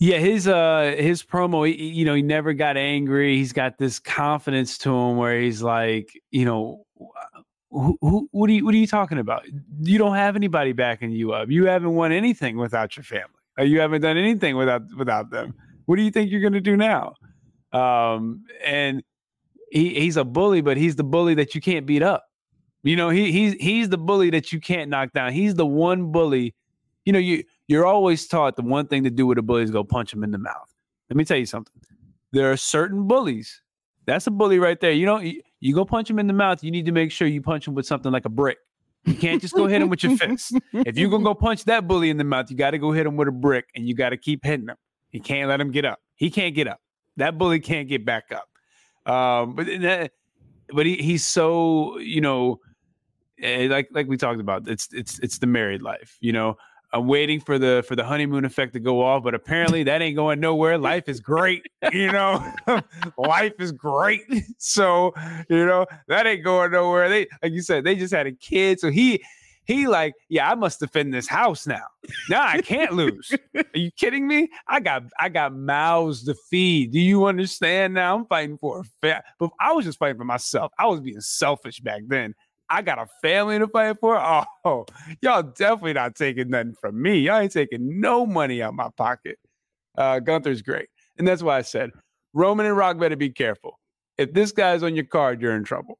[0.00, 3.36] Yeah, his uh his promo, he, you know, he never got angry.
[3.36, 6.84] He's got this confidence to him where he's like, you know,
[7.70, 9.44] who, who, what are you what are you talking about?
[9.82, 11.50] You don't have anybody backing you up.
[11.50, 13.28] You haven't won anything without your family.
[13.58, 15.54] You haven't done anything without without them.
[15.86, 17.14] What do you think you're going to do now?
[17.74, 19.02] Um, and
[19.70, 22.24] he, he's a bully, but he's the bully that you can't beat up.
[22.84, 25.32] You know, he he's he's the bully that you can't knock down.
[25.32, 26.54] He's the one bully.
[27.04, 29.70] You know, you you're always taught the one thing to do with a bully is
[29.70, 30.72] go punch him in the mouth.
[31.08, 31.72] Let me tell you something.
[32.32, 33.62] There are certain bullies.
[34.06, 34.92] That's a bully right there.
[34.92, 36.62] You know, you, you go punch him in the mouth.
[36.62, 38.58] You need to make sure you punch him with something like a brick.
[39.06, 40.58] You can't just go hit him with your fist.
[40.72, 43.06] If you're gonna go punch that bully in the mouth, you got to go hit
[43.06, 44.76] him with a brick, and you got to keep hitting him.
[45.10, 46.00] You can't let him get up.
[46.16, 46.80] He can't get up.
[47.16, 48.48] That bully can't get back up.
[49.12, 50.12] Um, but that,
[50.72, 52.60] but he, he's so you know,
[53.40, 54.68] eh, like like we talked about.
[54.68, 56.16] It's it's it's the married life.
[56.20, 56.56] You know,
[56.94, 60.14] I'm waiting for the for the honeymoon effect to go off, but apparently that ain't
[60.14, 60.78] going nowhere.
[60.78, 62.52] Life is great, you know.
[63.18, 64.22] Life is great.
[64.58, 65.12] So,
[65.50, 67.08] you know, that ain't going nowhere.
[67.08, 68.80] They like you said, they just had a kid.
[68.80, 69.22] So he
[69.64, 71.84] he like, yeah, I must defend this house now.
[72.28, 73.32] Now I can't lose.
[73.56, 74.50] Are you kidding me?
[74.68, 76.92] I got I got mouths to feed.
[76.92, 78.16] Do you understand now?
[78.16, 80.72] I'm fighting for a fair, but I was just fighting for myself.
[80.78, 82.34] I was being selfish back then.
[82.70, 84.18] I got a family to fight for.
[84.64, 84.86] Oh,
[85.20, 87.18] y'all definitely not taking nothing from me.
[87.18, 89.38] Y'all ain't taking no money out my pocket.
[89.96, 90.88] Uh, Gunther's great.
[91.18, 91.90] And that's why I said
[92.32, 93.78] Roman and Rock better be careful.
[94.18, 95.98] If this guy's on your card, you're in trouble.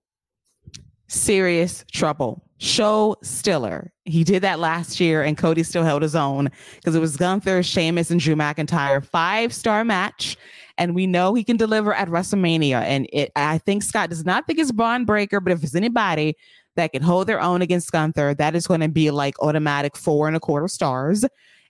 [1.14, 2.42] Serious trouble.
[2.58, 3.92] Show Stiller.
[4.04, 7.62] He did that last year, and Cody still held his own because it was Gunther,
[7.62, 9.04] Sheamus, and Drew McIntyre.
[9.04, 10.36] Five star match.
[10.76, 12.82] And we know he can deliver at WrestleMania.
[12.82, 16.36] And it, I think Scott does not think it's Bron Breakker, but if there's anybody
[16.74, 20.26] that can hold their own against Gunther, that is going to be like automatic four
[20.26, 21.24] and a quarter stars.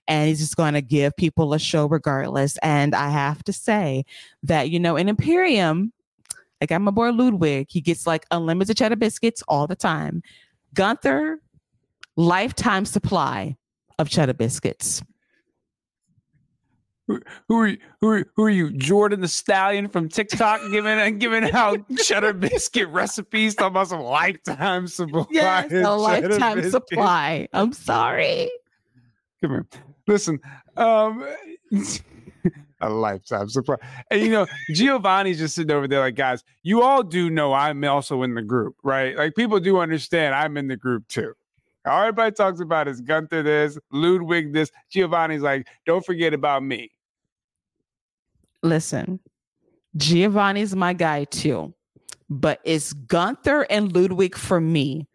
[0.07, 2.57] And he's just going to give people a show regardless.
[2.63, 4.05] And I have to say
[4.41, 5.93] that, you know, in Imperium,
[6.65, 10.23] like I'm a boy Ludwig, he gets like unlimited cheddar biscuits all the time.
[10.73, 11.39] Gunther,
[12.15, 13.55] lifetime supply
[13.99, 15.03] of cheddar biscuits.
[17.07, 18.71] Who, who are you, who are, who are you?
[18.71, 24.87] Jordan the Stallion from TikTok giving giving out cheddar biscuit recipes, talking about some lifetime
[24.87, 25.25] supply.
[25.29, 27.47] Yes, a lifetime supply.
[27.53, 28.49] I'm sorry.
[29.39, 29.67] Come here.
[30.07, 30.39] Listen,
[30.77, 31.23] um,
[32.81, 33.75] a lifetime supply.
[34.11, 37.83] And you know, Giovanni's just sitting over there like, guys, you all do know I'm
[37.83, 39.15] also in the group, right?
[39.15, 41.33] Like people do understand I'm in the group too.
[41.85, 44.71] All everybody talks about is Gunther this, Ludwig this.
[44.89, 46.91] Giovanni's like, don't forget about me.
[48.63, 49.19] Listen,
[49.95, 51.73] Giovanni's my guy too,
[52.29, 55.07] but it's Gunther and Ludwig for me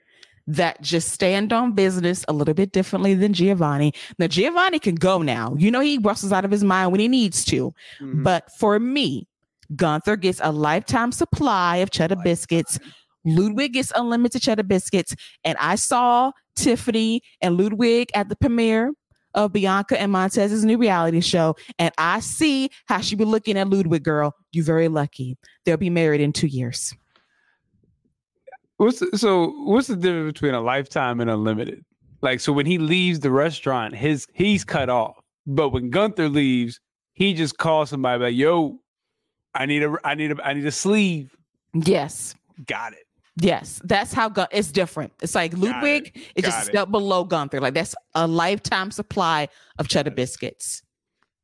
[0.56, 3.92] that just stand on business a little bit differently than Giovanni.
[4.18, 5.54] Now, Giovanni can go now.
[5.56, 7.72] You know, he wrestles out of his mind when he needs to.
[8.00, 8.24] Mhm.
[8.24, 9.28] But for me,
[9.76, 12.78] Gunther gets a lifetime supply of cheddar biscuits.
[13.24, 15.14] Ludwig gets unlimited cheddar biscuits.
[15.44, 18.92] And I saw Tiffany and Ludwig at the premiere
[19.34, 21.54] of Bianca and Montez's new reality show.
[21.78, 24.34] And I see how she be looking at Ludwig, girl.
[24.50, 25.36] You very lucky.
[25.64, 26.92] They'll be married in two years.
[28.80, 29.50] What's the, so?
[29.64, 31.84] What's the difference between a lifetime and unlimited?
[32.22, 35.16] Like, so when he leaves the restaurant, his he's cut off.
[35.46, 36.80] But when Gunther leaves,
[37.12, 38.78] he just calls somebody like, "Yo,
[39.54, 41.36] I need a, I need a, I need a sleeve."
[41.74, 42.34] Yes.
[42.66, 43.04] Got it.
[43.36, 45.12] Yes, that's how Gun- it's different.
[45.20, 47.60] It's like Ludwig is just Got a step below Gunther.
[47.60, 50.82] Like that's a lifetime supply of cheddar biscuits.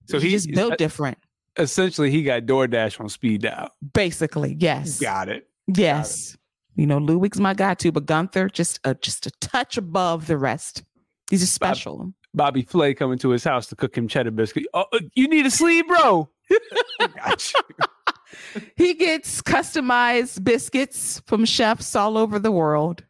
[0.06, 1.18] So he he's just built different.
[1.58, 3.68] essentially he got DoorDash on speed dial.
[3.92, 5.48] Basically, yes, Got it.
[5.74, 6.36] yes.
[6.76, 10.36] You know, Ludwig's my guy too, but Gunther just a just a touch above the
[10.36, 10.84] rest.
[11.30, 12.12] He's just Bob- special.
[12.34, 14.66] Bobby Flay coming to his house to cook him cheddar biscuit.
[14.74, 16.28] Oh, uh, you need a sleeve, bro.
[18.76, 23.04] He gets customized biscuits from chefs all over the world.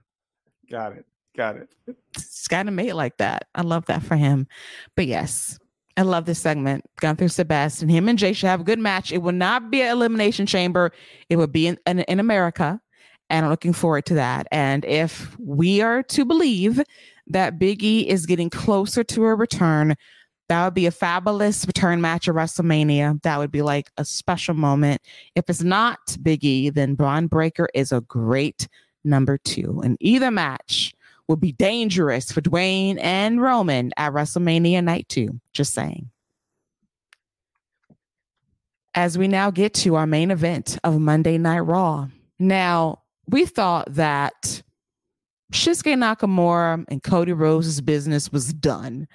[0.71, 1.07] Got it.
[1.37, 1.69] Got it.
[2.14, 3.47] It's kind of made like that.
[3.55, 4.47] I love that for him.
[4.95, 5.59] But yes,
[5.97, 6.85] I love this segment.
[7.01, 9.12] Gunther Sebastian, him and Jey should have a good match.
[9.12, 10.93] It will not be an elimination chamber.
[11.29, 12.81] It will be in, in, in America.
[13.29, 14.47] And I'm looking forward to that.
[14.51, 16.83] And if we are to believe
[17.27, 19.97] that Big E is getting closer to a return,
[20.49, 23.20] that would be a fabulous return match at WrestleMania.
[23.22, 25.03] That would be like a special moment.
[25.35, 28.68] If it's not Big E, then Bron Breakker is a great
[29.05, 29.81] number two.
[29.85, 30.95] And either match
[31.29, 35.41] would be dangerous for Dwayne and Roman at WrestleMania Night 2.
[35.53, 36.11] Just saying.
[38.95, 42.09] As we now get to our main event of Monday Night Raw.
[42.39, 44.62] Now, we thought that
[45.53, 49.07] Shinsuke Nakamura and Cody Rhodes' business was done.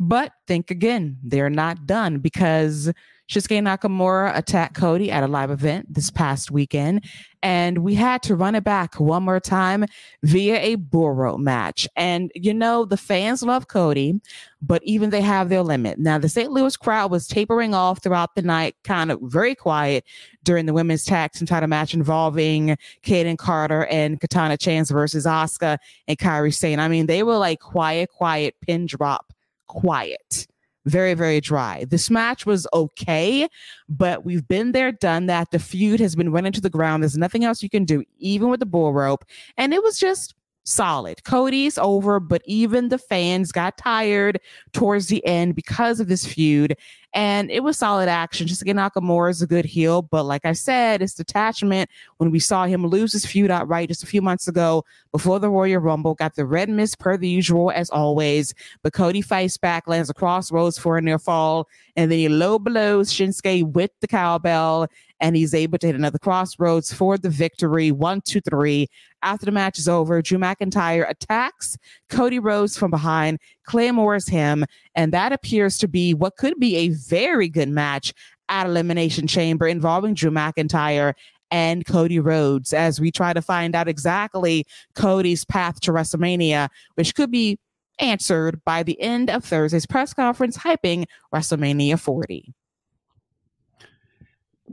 [0.00, 2.92] But think again, they're not done because
[3.28, 7.04] Shinsuke Nakamura attacked Cody at a live event this past weekend,
[7.42, 9.84] and we had to run it back one more time
[10.22, 11.86] via a rope match.
[11.94, 14.18] And you know, the fans love Cody,
[14.62, 15.98] but even they have their limit.
[15.98, 16.50] Now, the St.
[16.50, 20.04] Louis crowd was tapering off throughout the night, kind of very quiet
[20.44, 25.76] during the women's tag team title match involving Kayden Carter and Katana Chance versus Asuka
[26.06, 26.80] and Kairi Sane.
[26.80, 29.34] I mean, they were like quiet, quiet, pin drop,
[29.66, 30.46] quiet.
[30.86, 31.84] Very, very dry.
[31.84, 33.48] This match was okay,
[33.88, 35.50] but we've been there, done that.
[35.50, 37.02] The feud has been run into the ground.
[37.02, 39.24] There's nothing else you can do, even with the bull rope.
[39.56, 40.34] And it was just
[40.68, 41.24] solid.
[41.24, 44.40] Cody's over, but even the fans got tired
[44.72, 46.76] towards the end because of this feud.
[47.14, 48.46] And it was solid action.
[48.46, 51.88] Just again, Nakamura is a good heel, but like I said, it's detachment.
[52.18, 55.48] When we saw him lose his feud outright just a few months ago before the
[55.48, 58.52] Royal Rumble, got the red mist per the usual as always.
[58.82, 61.66] But Cody fights back, lands a Cross Rhodes for a near fall,
[61.96, 64.86] and then he low blows Shinsuke with the cowbell,
[65.20, 67.90] and he's able to hit another Cross Rhodes for the victory.
[67.90, 68.88] One, two, three.
[69.22, 71.76] After the match is over, Drew McIntyre attacks
[72.08, 74.64] Cody Rhodes from behind, claymores him,
[74.94, 78.12] and that appears to be what could be a very good match
[78.48, 81.14] at Elimination Chamber involving Drew McIntyre
[81.50, 87.14] and Cody Rhodes as we try to find out exactly Cody's path to WrestleMania, which
[87.14, 87.58] could be
[87.98, 91.04] answered by the end of Thursday's press conference hyping
[91.34, 92.52] WrestleMania 40.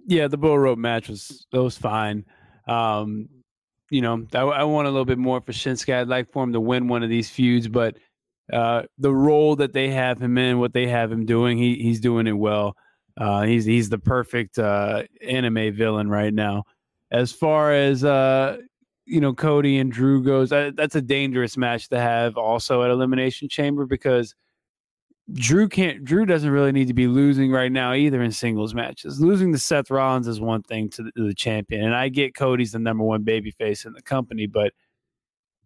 [0.08, 2.26] Yeah, the bull rope match was that was fine.
[2.68, 3.30] Um,
[3.90, 5.94] you know, I, I want a little bit more for Shinsuke.
[5.94, 7.98] I'd like for him to win one of these feuds, but
[8.52, 12.00] uh, the role that they have him in, what they have him doing, he he's
[12.00, 12.76] doing it well.
[13.18, 16.64] Uh, he's he's the perfect uh, anime villain right now.
[17.12, 18.58] As far as uh,
[19.06, 22.92] you know, Cody and Drew goes, that, that's a dangerous match to have also at
[22.92, 24.36] Elimination Chamber because
[25.34, 26.04] Drew can't.
[26.04, 29.20] Drew doesn't really need to be losing right now either in singles matches.
[29.20, 32.36] Losing to Seth Rollins is one thing to the, to the champion, and I get
[32.36, 34.74] Cody's the number one babyface in the company, but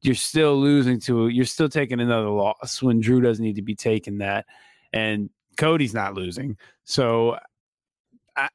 [0.02, 1.28] you're still losing to.
[1.28, 4.46] You're still taking another loss when Drew doesn't need to be taking that.
[4.94, 6.58] And Cody's not losing.
[6.86, 7.38] So,
[8.38, 8.48] I,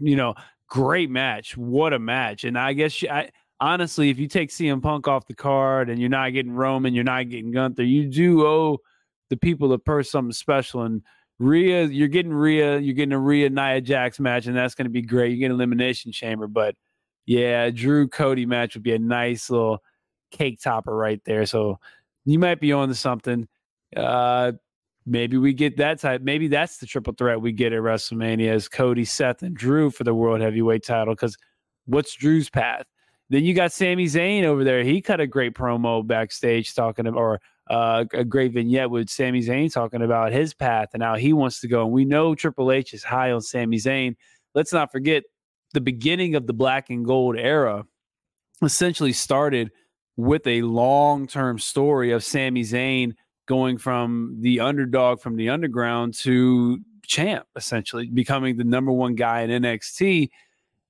[0.00, 0.34] you know,
[0.66, 1.56] great match.
[1.56, 2.42] What a match.
[2.42, 3.30] And I guess I,
[3.60, 7.04] honestly, if you take CM Punk off the card and you're not getting Roman, you're
[7.04, 8.78] not getting Gunther, you do owe
[9.32, 10.82] the people of Perth something special.
[10.82, 11.00] And
[11.38, 14.90] Rhea, you're getting Rhea, you're getting a Rhea Nia Jax match, and that's going to
[14.90, 15.32] be great.
[15.32, 16.74] You get an elimination chamber, but
[17.24, 19.82] yeah, Drew Cody match would be a nice little
[20.32, 21.46] cake topper right there.
[21.46, 21.78] So
[22.26, 23.48] you might be on to something.
[23.96, 24.52] Uh,
[25.06, 26.20] maybe we get that type.
[26.20, 30.04] Maybe that's the triple threat we get at WrestleMania is Cody, Seth, and Drew for
[30.04, 31.14] the World Heavyweight title.
[31.14, 31.38] Because
[31.86, 32.84] what's Drew's path?
[33.30, 34.84] Then you got Sami Zayn over there.
[34.84, 37.40] He cut a great promo backstage talking about, or
[37.70, 41.60] uh, a great vignette with Sami Zayn talking about his path and how he wants
[41.60, 41.84] to go.
[41.84, 44.16] And we know Triple H is high on Sami Zayn.
[44.54, 45.24] Let's not forget
[45.72, 47.84] the beginning of the black and gold era
[48.62, 49.70] essentially started
[50.16, 53.12] with a long term story of Sami Zayn
[53.46, 59.40] going from the underdog from the underground to champ, essentially becoming the number one guy
[59.42, 60.28] in NXT.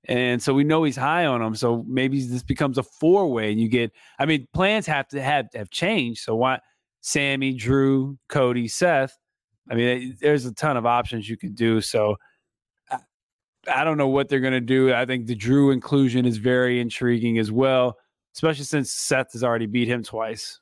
[0.06, 1.54] And so we know he's high on him.
[1.54, 5.22] So maybe this becomes a four way and you get, I mean, plans have to
[5.22, 6.22] have, have changed.
[6.22, 6.60] So why
[7.02, 9.16] Sami, Drew, Cody, Seth?
[9.70, 11.80] I mean, there's a ton of options you could do.
[11.80, 12.16] So
[12.90, 12.98] I,
[13.72, 14.92] I don't know what they're going to do.
[14.92, 17.96] I think the Drew inclusion is very intriguing as well,
[18.34, 20.58] especially since Seth has already beat him twice.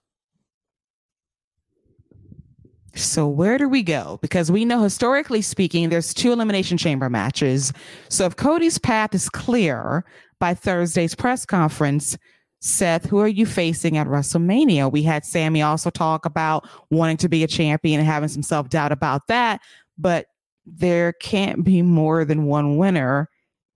[2.94, 4.18] So where do we go?
[4.20, 7.72] Because we know historically speaking, there's two elimination chamber matches.
[8.08, 10.04] So if Cody's path is clear
[10.38, 12.18] by Thursday's press conference,
[12.60, 14.90] Seth, who are you facing at WrestleMania?
[14.92, 18.68] We had Sami also talk about wanting to be a champion and having some self
[18.68, 19.60] doubt about that,
[19.96, 20.26] but
[20.66, 23.28] there can't be more than one winner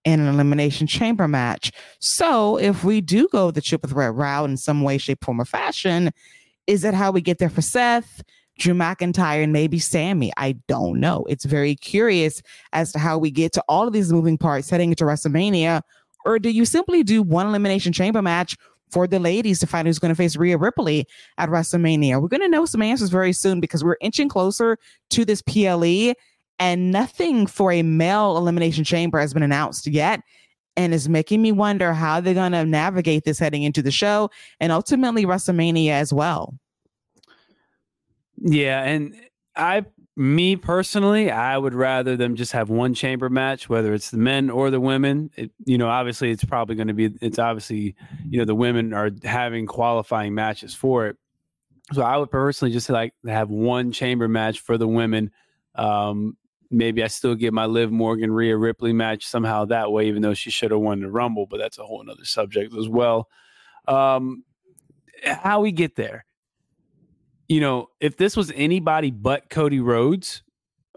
[0.05, 1.73] in an elimination chamber match.
[1.99, 5.41] So if we do go the Chip triple threat route in some way, shape, form,
[5.41, 6.13] or fashion,
[6.67, 8.23] is that how we get there for Seth?
[8.59, 10.33] Drew McIntyre and maybe Sami.
[10.37, 11.25] I don't know.
[11.29, 12.43] It's very curious
[12.73, 15.83] as to how we get to all of these moving parts heading into WrestleMania.
[16.25, 18.57] Or do you simply do one elimination chamber match
[18.91, 21.07] for the ladies to find who's going to face Rhea Ripley
[21.39, 22.21] at WrestleMania?
[22.21, 24.79] We're going to know some answers very soon because we're inching closer
[25.11, 26.15] to this PLE
[26.59, 30.21] and nothing for a male elimination chamber has been announced yet
[30.77, 34.31] and is making me wonder how they're going to navigate this heading into the show
[34.61, 36.55] and ultimately WrestleMania as well.
[38.39, 39.15] Yeah, and
[39.57, 39.85] I
[40.17, 44.49] me personally, I would rather them just have one chamber match, whether it's the men
[44.49, 45.31] or the women.
[45.37, 47.11] It, you know, obviously, it's probably going to be.
[47.21, 47.97] It's obviously,
[48.29, 51.17] you know, the women are having qualifying matches for it.
[51.93, 55.33] So I would personally just like have one chamber match for the women.
[55.75, 56.37] Um,
[56.71, 60.35] maybe I still get my Liv Morgan Rhea Ripley match somehow that way, even though
[60.35, 61.47] she should have won the Rumble.
[61.47, 63.29] But that's a whole other subject as well.
[63.89, 64.45] Um,
[65.25, 66.25] how we get there
[67.55, 70.43] you know, if this was anybody but Cody Rhodes,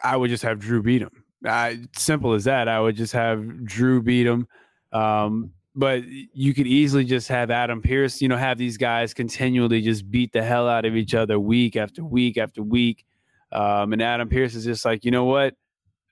[0.04, 1.24] I would just have Drew beat him.
[1.46, 2.68] I, simple as that.
[2.68, 4.48] I would just have Drew beat him.
[4.92, 9.84] Um, but you could easily just have Adam Pearce, you know, have these guys continually
[9.84, 13.06] just beat the hell out of each other week after week after week.
[13.52, 15.54] Um, and Adam Pearce is just like, you know what?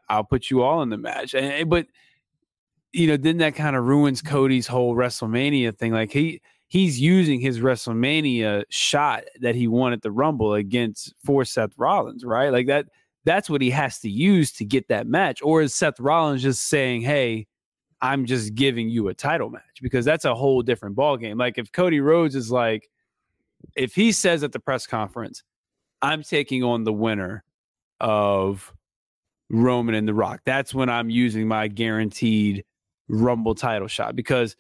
[0.07, 1.33] I'll put you all in the match.
[1.33, 1.87] And, but,
[2.93, 5.91] you know, then that kind of ruins Cody's whole WrestleMania thing.
[5.91, 6.39] Like he,
[6.75, 12.25] he's using his WrestleMania shot that he won at the Rumble against for Seth Rollins,
[12.25, 12.51] right?
[12.51, 12.87] Like that
[13.23, 15.41] that's what he has to use to get that match.
[15.41, 17.47] Or is Seth Rollins just saying, Hey,
[18.01, 19.79] I'm just giving you a title match?
[19.81, 21.39] Because that's a whole different ballgame.
[21.39, 22.89] Like if Cody Rhodes is like,
[23.77, 25.43] if he says at the press conference,
[26.01, 27.45] I'm taking on the winner
[28.01, 28.73] of
[29.49, 32.65] Roman and The Rock, that's when I'm using my guaranteed
[33.07, 34.57] Rumble title shot because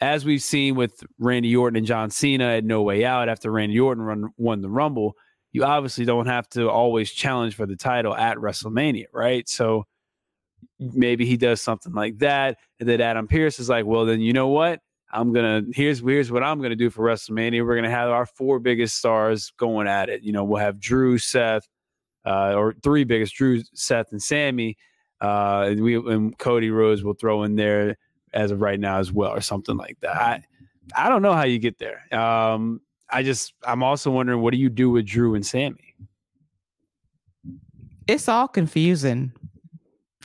[0.00, 3.78] as we've seen with Randy Orton and John Cena at No Way Out after Randy
[3.78, 5.14] Orton run, won the Rumble,
[5.52, 9.48] you obviously don't have to always challenge for the title at WrestleMania, right?
[9.48, 9.86] So
[10.78, 14.32] maybe he does something like that, and then Adam Pearce is like, "Well, then you
[14.32, 14.80] know what?
[15.10, 17.64] I'm gonna here's here's what I'm gonna do for WrestleMania.
[17.64, 20.22] We're gonna have our four biggest stars going at it.
[20.22, 21.66] You know, we'll have Drew, Seth,
[22.26, 24.76] uh, or three biggest Drew, Seth, and Sami.
[25.20, 27.96] Uh, and we and Cody Rhodes will throw in there
[28.32, 30.16] as of right now as well, or something like that.
[30.16, 30.42] I,
[30.96, 32.02] I don't know how you get there.
[32.14, 35.94] Um, I just I'm also wondering what do you do with Drew and Sami?
[38.06, 39.32] It's all confusing.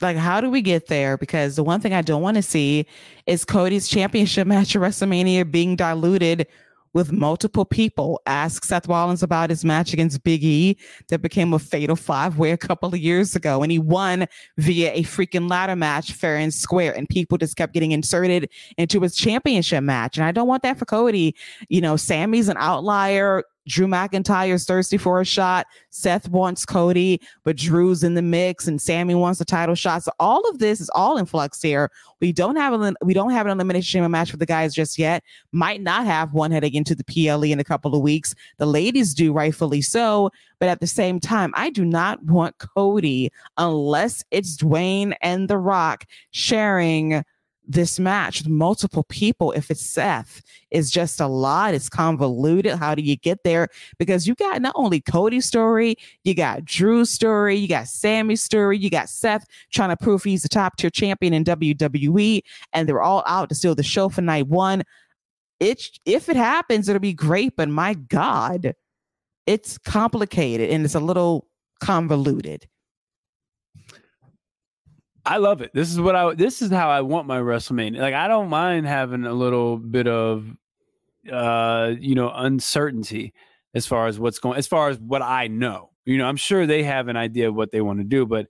[0.00, 1.16] Like, how do we get there?
[1.16, 2.86] Because the one thing I don't want to see
[3.26, 6.46] is Cody's championship match at WrestleMania being diluted
[6.94, 8.22] with multiple people.
[8.24, 10.78] Ask Seth Rollins about his match against Big E
[11.08, 13.62] that became a fatal five way a couple of years ago.
[13.62, 14.26] And he won
[14.56, 16.96] via a freaking ladder match, fair and square.
[16.96, 20.16] And people just kept getting inserted into his championship match.
[20.16, 21.34] And I don't want that for Cody.
[21.68, 23.44] You know, Sami's an outlier.
[23.66, 25.66] Drew McIntyre's thirsty for a shot.
[25.90, 30.02] Seth wants Cody, but Drew's in the mix, and Sami wants a title shot.
[30.02, 31.90] So all of this is all in flux here.
[32.20, 34.98] We don't have a we don't have an elimination chamber match for the guys just
[34.98, 35.22] yet.
[35.52, 38.34] Might not have one heading into the PLE in a couple of weeks.
[38.58, 40.30] The ladies do, rightfully so.
[40.58, 45.58] But at the same time, I do not want Cody unless it's Dwayne and The
[45.58, 47.24] Rock sharing
[47.66, 51.74] this match with multiple people if it's Seth is just a lot.
[51.74, 52.74] It's convoluted.
[52.74, 53.68] How do you get there?
[53.98, 58.78] Because you got not only Cody's story, you got Drew's story, you got Sami's story,
[58.78, 62.42] you got Seth trying to prove he's the top tier champion in WWE,
[62.72, 64.82] and they're all out to steal the show for night one.
[65.60, 68.74] It if it happens, it'll be great, but my God,
[69.46, 71.46] it's complicated and it's a little
[71.80, 72.66] convoluted.
[75.26, 75.72] I love it.
[75.72, 77.98] This is what I this is how I want my WrestleMania.
[77.98, 80.46] Like I don't mind having a little bit of
[81.32, 83.32] uh you know uncertainty
[83.74, 85.90] as far as what's going as far as what I know.
[86.04, 88.48] You know, I'm sure they have an idea of what they want to do, but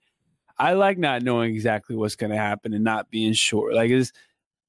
[0.58, 3.72] I like not knowing exactly what's going to happen and not being sure.
[3.72, 4.12] Like it's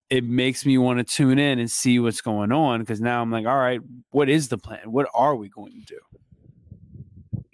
[0.10, 3.32] it makes me want to tune in and see what's going on because now I'm
[3.32, 3.82] like, all right,
[4.12, 4.92] what is the plan?
[4.92, 6.00] What are we going to do?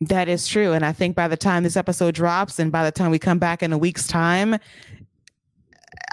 [0.01, 0.73] That is true.
[0.73, 3.37] And I think by the time this episode drops and by the time we come
[3.37, 4.57] back in a week's time,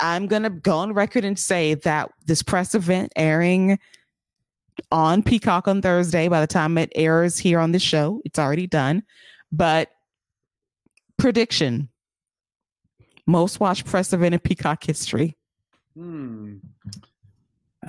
[0.01, 3.78] I'm going to go on record and say that this press event airing
[4.93, 8.66] on Peacock on Thursday, by the time it airs here on the show, it's already
[8.66, 9.03] done.
[9.51, 9.91] But
[11.16, 11.89] prediction
[13.26, 15.36] most watched press event in Peacock history.
[15.97, 16.57] Hmm.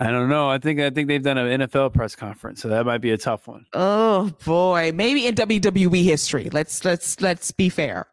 [0.01, 0.49] I don't know.
[0.49, 3.17] I think I think they've done an NFL press conference, so that might be a
[3.17, 3.65] tough one.
[3.73, 6.49] Oh boy, maybe in WWE history.
[6.53, 8.07] Let's let's let's be fair.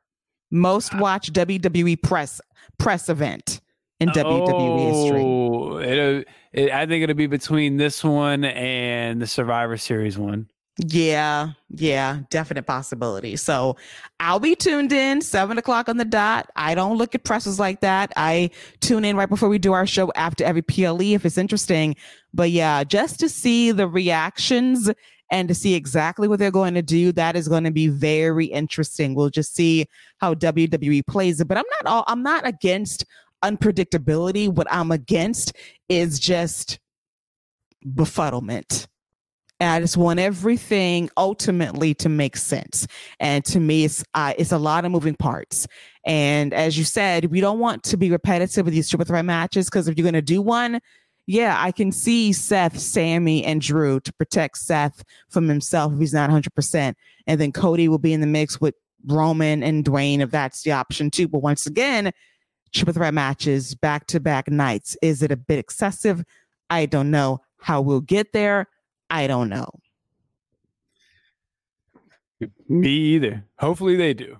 [0.50, 2.40] Most uh, watched WWE press
[2.78, 3.60] press event
[4.00, 5.22] in WWE history.
[5.22, 10.50] Oh, it, it, I think it'll be between this one and the Survivor Series one.
[10.78, 13.36] Yeah, yeah, definite possibility.
[13.36, 13.76] So
[14.20, 16.50] I'll be tuned in seven o'clock on the dot.
[16.54, 18.12] I don't look at presses like that.
[18.14, 18.50] I
[18.80, 21.96] tune in right before we do our show after every PLE if it's interesting.
[22.34, 24.90] But yeah, just to see the reactions
[25.30, 28.44] and to see exactly what they're going to do, that is going to be very
[28.46, 29.14] interesting.
[29.14, 29.86] We'll just see
[30.18, 31.48] how WWE plays it.
[31.48, 33.06] But I'm not all I'm not against
[33.42, 34.50] unpredictability.
[34.50, 35.54] What I'm against
[35.88, 36.80] is just
[37.82, 38.88] befuddlement
[39.60, 42.86] I just want everything ultimately to make sense.
[43.20, 45.66] And to me, it's uh, it's a lot of moving parts.
[46.04, 49.66] And as you said, we don't want to be repetitive with these triple threat matches
[49.66, 50.80] because if you're going to do one,
[51.26, 56.14] yeah, I can see Seth, Sami, and Drew to protect Seth from himself if he's
[56.14, 56.94] not 100%.
[57.26, 58.74] And then Cody will be in the mix with
[59.06, 61.28] Roman and Dwayne if that's the option too.
[61.28, 62.12] But once again,
[62.72, 64.96] triple threat matches back to back nights.
[65.02, 66.22] Is it a bit excessive?
[66.70, 68.68] I don't know how we'll get there.
[69.10, 69.68] I don't know.
[72.68, 73.44] Me either.
[73.58, 74.38] Hopefully they do.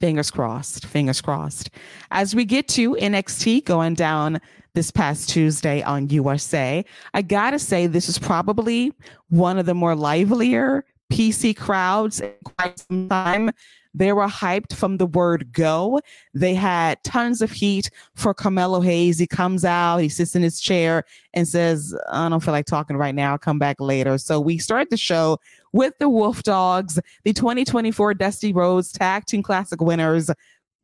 [0.00, 0.86] Fingers crossed.
[0.86, 1.70] Fingers crossed.
[2.10, 4.40] As we get to NXT going down
[4.74, 8.92] this past Tuesday on USA, I gotta say this is probably
[9.30, 13.50] one of the more livelier PC crowds in quite some time.
[13.96, 16.00] They were hyped from the word go.
[16.34, 19.18] They had tons of heat for Carmelo Hayes.
[19.18, 22.98] He comes out, he sits in his chair and says, I don't feel like talking
[22.98, 23.32] right now.
[23.32, 24.18] I'll come back later.
[24.18, 25.38] So we start the show
[25.72, 30.30] with the Wolf Dogs, the 2024 Dusty Rhodes Tag Team Classic winners.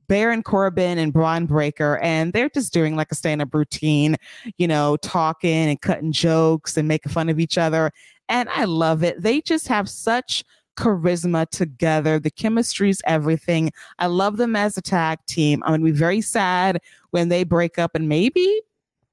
[0.08, 4.16] Baron Corbin and Bron Breakker, and they're just doing like a stand up routine,
[4.58, 7.92] you know, talking and cutting jokes and making fun of each other.
[8.28, 9.22] And I love it.
[9.22, 10.44] They just have such
[10.76, 12.18] charisma together.
[12.18, 13.72] The chemistry is everything.
[13.98, 15.62] I love them as a tag team.
[15.64, 18.62] I'm going to be very sad when they break up and maybe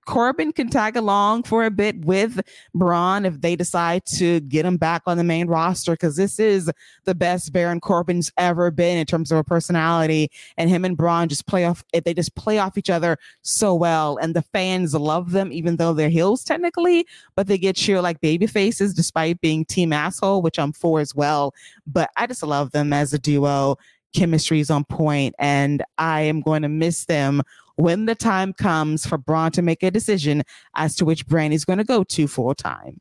[0.09, 2.41] Corbin can tag along for a bit with
[2.73, 6.71] Bron if they decide to get him back on the main roster because this is
[7.03, 10.31] the best Baron Corbin's ever been in terms of a personality.
[10.57, 13.75] And him and Bron just play off eh, they just play off each other so
[13.75, 14.17] well.
[14.17, 17.05] And the fans love them, even though they're heels technically,
[17.35, 21.13] but they get cheer like baby faces despite being team asshole, which I'm for as
[21.13, 21.53] well.
[21.85, 23.75] But I just love them as a duo.
[24.15, 27.43] Chemistry is on point, and I am going to miss them
[27.79, 30.43] when the time comes for Bron to make a decision
[30.75, 32.99] as to which brand he's going to go to full time.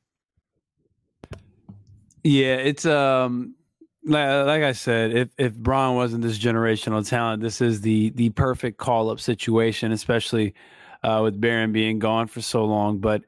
[2.23, 3.57] Yeah, it's um
[4.05, 8.31] like, like I said, if if Bron wasn't this generational talent, this is the the
[8.31, 10.55] perfect call up situation, especially
[11.03, 12.99] uh, with Baron being gone for so long.
[12.99, 13.23] But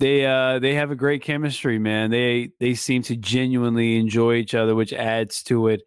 [0.00, 2.10] they uh they have a great chemistry, man.
[2.10, 5.82] They they seem to genuinely enjoy each other, which adds to it.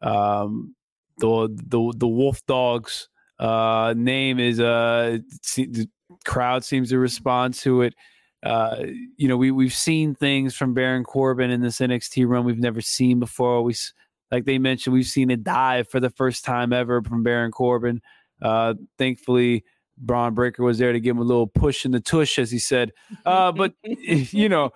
[0.00, 0.76] Um,
[1.18, 3.08] the the the Wolf Dogs
[3.40, 5.18] uh, name is uh,
[5.56, 5.88] the
[6.26, 7.94] crowd seems to respond to it.
[8.44, 8.84] uh,
[9.16, 12.82] you know, we we've seen things from Baron Corbin in this NXT run we've never
[12.82, 13.62] seen before.
[13.62, 13.74] We,
[14.30, 18.00] like they mentioned, we've seen a dive for the first time ever from Baron Corbin.
[18.42, 19.64] Uh, thankfully,
[20.00, 22.58] Bron Breakker was there to give him a little push in the tush, as he
[22.58, 22.92] said.
[23.26, 24.72] Uh, but you know,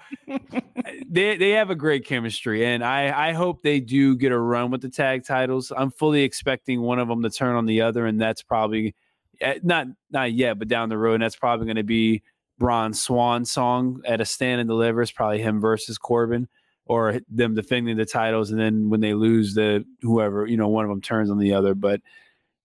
[1.09, 4.70] they they have a great chemistry, and I I hope they do get a run
[4.70, 5.72] with the tag titles.
[5.77, 8.95] I'm fully expecting one of them to turn on the other, and that's probably
[9.41, 12.22] eh, not not yet, but down the road, and that's probably going to be
[12.59, 15.03] Bron's Swan song at a stand and deliver.
[15.03, 16.49] It's probably him versus Corbin,
[16.85, 20.85] or them defending the titles, and then when they lose, the whoever you know one
[20.85, 22.03] of them turns on the other, but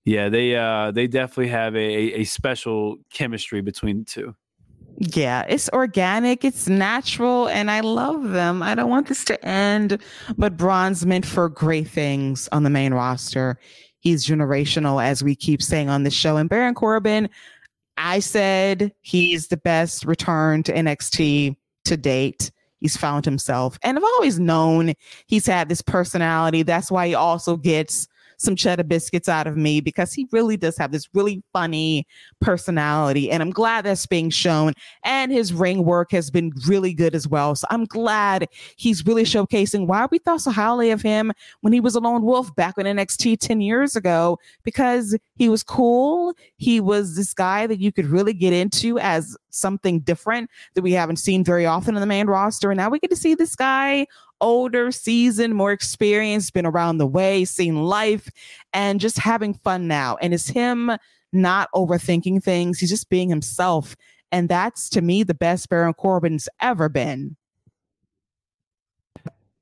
[0.09, 4.35] yeah, they uh they definitely have a a special chemistry between the two.
[4.97, 8.63] Yeah, it's organic, it's natural, and I love them.
[8.63, 9.99] I don't want this to end,
[10.35, 13.59] but Bron's meant for great things on the main roster.
[13.99, 16.37] He's generational, as we keep saying on the show.
[16.37, 17.29] And Baron Corbin,
[17.97, 21.55] I said he's the best return to NXT
[21.85, 22.51] to date.
[22.79, 23.77] He's found himself.
[23.83, 24.93] And I've always known
[25.27, 26.63] he's had this personality.
[26.63, 28.07] That's why he also gets
[28.39, 32.07] some cheddar biscuits out of me because he really does have this really funny
[32.39, 33.29] personality.
[33.29, 34.73] And I'm glad that's being shown.
[35.03, 37.53] And his ring work has been really good as well.
[37.55, 41.31] So I'm glad he's really showcasing why we thought so highly of him
[41.61, 45.61] when he was a lone wolf back in NXT 10 years ago because he was
[45.61, 46.33] cool.
[46.55, 50.93] He was this guy that you could really get into as something different that we
[50.93, 52.71] haven't seen very often in the main roster.
[52.71, 54.07] And now we get to see this guy
[54.41, 58.29] older, seasoned, more experienced, been around the way, seen life,
[58.73, 60.17] and just having fun now.
[60.21, 60.91] And it's him
[61.31, 62.79] not overthinking things.
[62.79, 63.95] He's just being himself.
[64.31, 67.35] And that's to me the best Baron Corbin's ever been.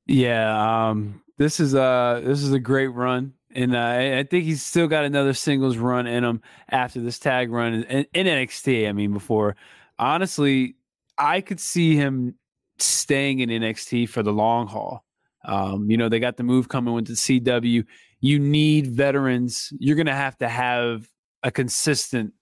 [0.06, 4.64] Yeah, um, this is a this is a great run, and uh, I think he's
[4.64, 8.88] still got another singles run in him after this tag run in, in NXT.
[8.88, 9.58] I mean, before
[10.00, 10.76] honestly,
[11.18, 12.36] I could see him
[12.80, 15.04] staying in NXT for the long haul.
[15.46, 17.86] Um, you know, they got the move coming with the CW.
[18.20, 19.72] You need veterans.
[19.80, 21.08] You're going to have to have
[21.44, 22.34] a consistent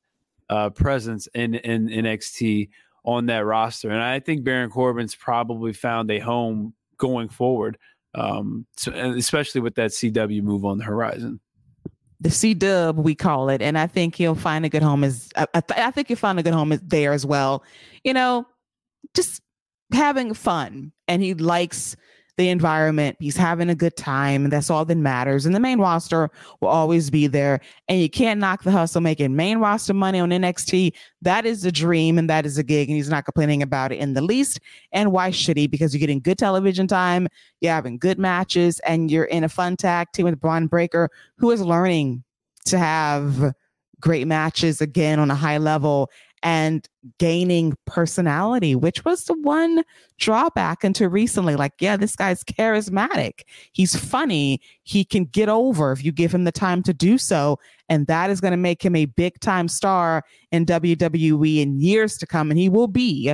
[0.49, 2.69] uh, presence in, in NXT
[3.03, 3.89] on that roster.
[3.89, 7.77] And I think Baron Corbin's probably found a home going forward,
[8.15, 11.39] um, so, especially with that CW move on the horizon.
[12.21, 15.03] The C Dub, we call it, and I think he'll find a good home.
[15.03, 17.63] Is I, I, th- I think he'll find a good home there as well.
[18.03, 18.47] You know,
[19.13, 19.41] just
[19.93, 21.95] having fun and he likes
[22.37, 23.15] the environment.
[23.19, 24.49] He's having a good time.
[24.49, 25.45] That's all that matters.
[25.45, 26.29] And the main roster
[26.59, 27.61] will always be there.
[27.87, 30.91] And you can't knock the hustle making main roster money on NXT.
[31.21, 32.89] That is a dream and that is a gig.
[32.89, 34.59] And he's not complaining about it in the least.
[34.91, 35.67] And why should he?
[35.67, 37.27] Because you're getting good television time,
[37.61, 41.51] you're having good matches, and you're in a fun tag team with Bron Breakker, who
[41.51, 42.23] is learning
[42.65, 43.53] to have
[44.01, 46.09] great matches again on a high level
[46.45, 46.87] and
[47.17, 49.83] gaining personality, which was the one
[50.19, 51.55] drawback until recently.
[51.55, 53.41] Like, yeah, this guy's charismatic.
[53.73, 54.61] He's funny.
[54.83, 57.57] He can get over if you give him the time to do so.
[57.89, 62.15] And that is going to make him a big time star in WWE in years
[62.19, 62.51] to come.
[62.51, 63.33] And he will be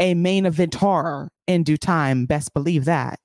[0.00, 2.26] a main event horror in due time.
[2.26, 3.20] Best believe that.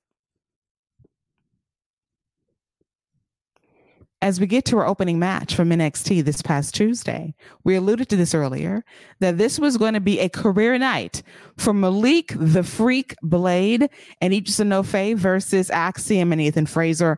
[4.20, 8.16] As we get to our opening match from NXT this past Tuesday, we alluded to
[8.16, 8.84] this earlier
[9.20, 11.22] that this was going to be a career night
[11.56, 13.88] for Malik the Freak Blade
[14.20, 17.16] and Edris Enofe versus Axiom and Nathan Frazer.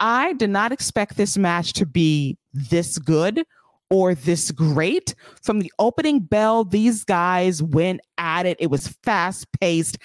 [0.00, 3.44] I did not expect this match to be this good
[3.88, 5.14] or this great.
[5.42, 8.56] From the opening bell, these guys went at it.
[8.60, 9.98] It was fast paced,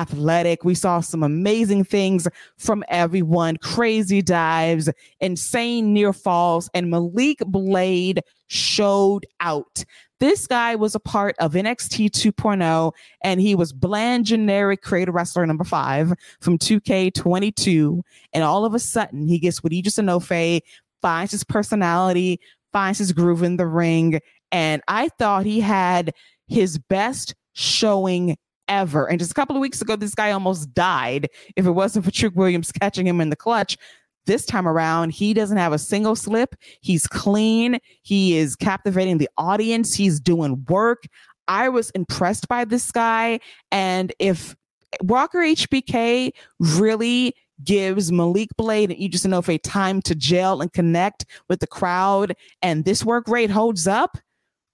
[0.00, 0.64] athletic.
[0.64, 2.26] We saw some amazing things
[2.56, 4.88] from everyone crazy dives,
[5.20, 9.84] insane near falls, and Malik Blade showed out.
[10.18, 15.44] This guy was a part of NXT 2.0, and he was bland, generic creator wrestler
[15.46, 18.00] number five from 2K22.
[18.32, 20.60] And all of a sudden, he gets with Edris Enofe,
[21.00, 22.38] finds his personality,
[22.72, 24.20] finds his groove in the ring.
[24.52, 26.14] And I thought he had
[26.46, 28.36] his best showing
[28.72, 29.08] ever.
[29.08, 32.10] And just a couple of weeks ago, this guy almost died if it wasn't for
[32.10, 33.76] Trick Williams catching him in the clutch.
[34.24, 36.54] This time around, he doesn't have a single slip.
[36.80, 37.78] He's clean.
[38.02, 39.94] He is captivating the audience.
[39.94, 41.04] He's doing work.
[41.48, 43.40] I was impressed by this guy.
[43.72, 44.54] And if
[45.02, 51.60] Walker HBK really gives Malik Blade and Edris Enofe time to gel and connect with
[51.60, 54.18] the crowd, and this work rate holds up,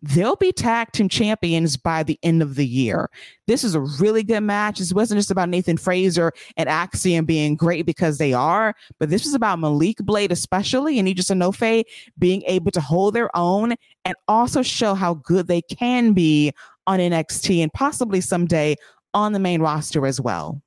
[0.03, 3.11] they'll be tag team champions by the end of the year.
[3.47, 4.79] This is a really good match.
[4.79, 9.25] This wasn't just about Nathan Frazer and Axiom being great because they are, but this
[9.25, 11.85] was about Malik Blade, especially, and Edris Enofe
[12.19, 13.75] being able to hold their own
[14.05, 16.53] and also show how good they can be
[16.87, 18.77] on NXT and possibly someday
[19.15, 20.63] on the main roster as well?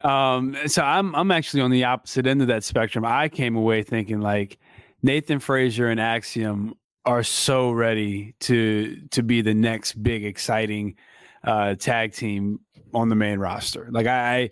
[0.00, 3.06] Um, so I'm I'm actually on the opposite end of that spectrum.
[3.06, 4.58] I came away thinking like
[5.04, 6.74] Nathan Frazer and Axiom
[7.04, 10.96] are so ready to to be the next big exciting
[11.44, 12.60] uh, tag team
[12.94, 13.86] on the main roster.
[13.90, 14.48] Like I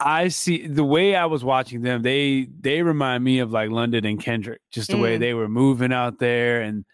[0.00, 4.04] I see the way I was watching them, they they remind me of like London
[4.04, 5.02] and Kendrick, just the mm.
[5.02, 6.84] way they were moving out there and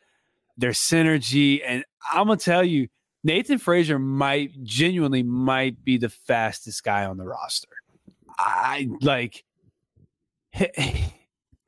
[0.59, 1.63] their synergy.
[1.65, 2.89] And I'm gonna tell you,
[3.23, 7.69] Nathan Frazer might genuinely might be the fastest guy on the roster.
[8.39, 9.43] I like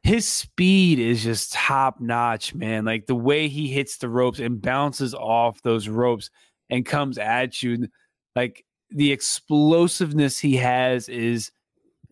[0.06, 2.84] his speed is just top notch, man.
[2.84, 6.30] Like the way he hits the ropes and bounces off those ropes
[6.70, 7.88] and comes at you,
[8.36, 11.50] like the explosiveness he has is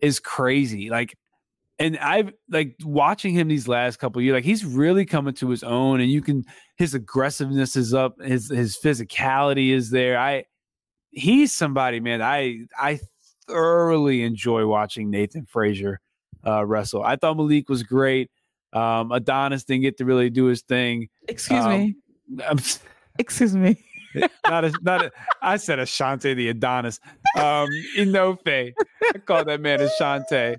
[0.01, 0.89] is crazy.
[0.89, 1.17] Like,
[1.79, 5.63] and I've like watching him these last couple years, like he's really coming to his
[5.63, 6.43] own, and you can
[6.75, 10.19] his aggressiveness is up, his his physicality is there.
[10.19, 10.43] I
[11.11, 12.21] he's somebody, man.
[12.21, 12.99] I I
[13.47, 16.01] thoroughly enjoy watching Nathan Frazer
[16.45, 17.03] uh, wrestle.
[17.03, 18.29] I thought Malik was great.
[18.73, 21.07] Um, Adonis didn't get to really do his thing.
[21.27, 21.95] Excuse um, me.
[22.45, 22.59] I'm,
[23.17, 23.77] Excuse me.
[24.47, 26.99] not a, not a, I said Ashante the Adonis.
[27.35, 28.73] Um, Enofe.
[29.13, 30.57] I call that man Ashante.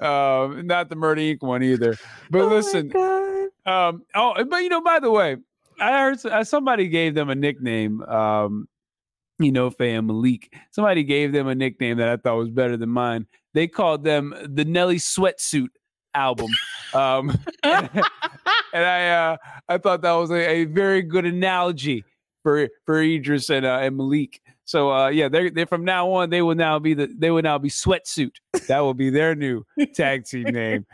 [0.00, 1.42] Um, not the Murder Inc.
[1.42, 1.96] one either.
[2.30, 2.92] But oh listen.
[3.66, 5.36] Um, oh, but you know, by the way,
[5.80, 8.02] I heard uh, somebody gave them a nickname.
[8.02, 8.68] Um,
[9.38, 10.52] you know, and Malik.
[10.70, 13.26] Somebody gave them a nickname that I thought was better than mine.
[13.54, 15.68] They called them the Nelly Sweatsuit
[16.14, 16.50] album.
[16.94, 17.90] Um, and,
[18.72, 19.36] I uh,
[19.68, 22.04] I thought that was a, a, very good analogy
[22.42, 24.40] for for Idris and uh, and Malik.
[24.64, 27.42] So uh, yeah, they're they're from now on they will now be the they will
[27.42, 28.32] now be Sweatsuit.
[28.68, 29.64] That will be their new
[29.94, 30.86] tag team name.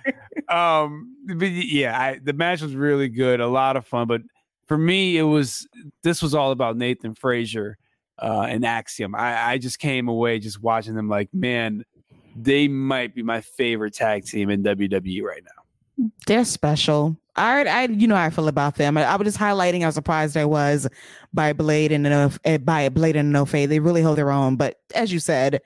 [0.48, 4.06] Um, but yeah, I, the match was really good, a lot of fun.
[4.06, 4.22] But
[4.66, 5.66] for me, it was
[6.02, 7.78] this was all about Nathan Frazer
[8.22, 9.14] uh, and Axiom.
[9.14, 11.84] I, I just came away just watching them like, man,
[12.36, 16.10] they might be my favorite tag team in WWE right now.
[16.26, 17.16] They're special.
[17.34, 18.96] I, I, you know how I feel about them.
[18.96, 20.88] I, I, was just highlighting how surprised I was
[21.32, 23.68] by Blade and Enof, eh, by Blade and Enofe.
[23.68, 24.56] They really hold their own.
[24.56, 25.60] But as you said,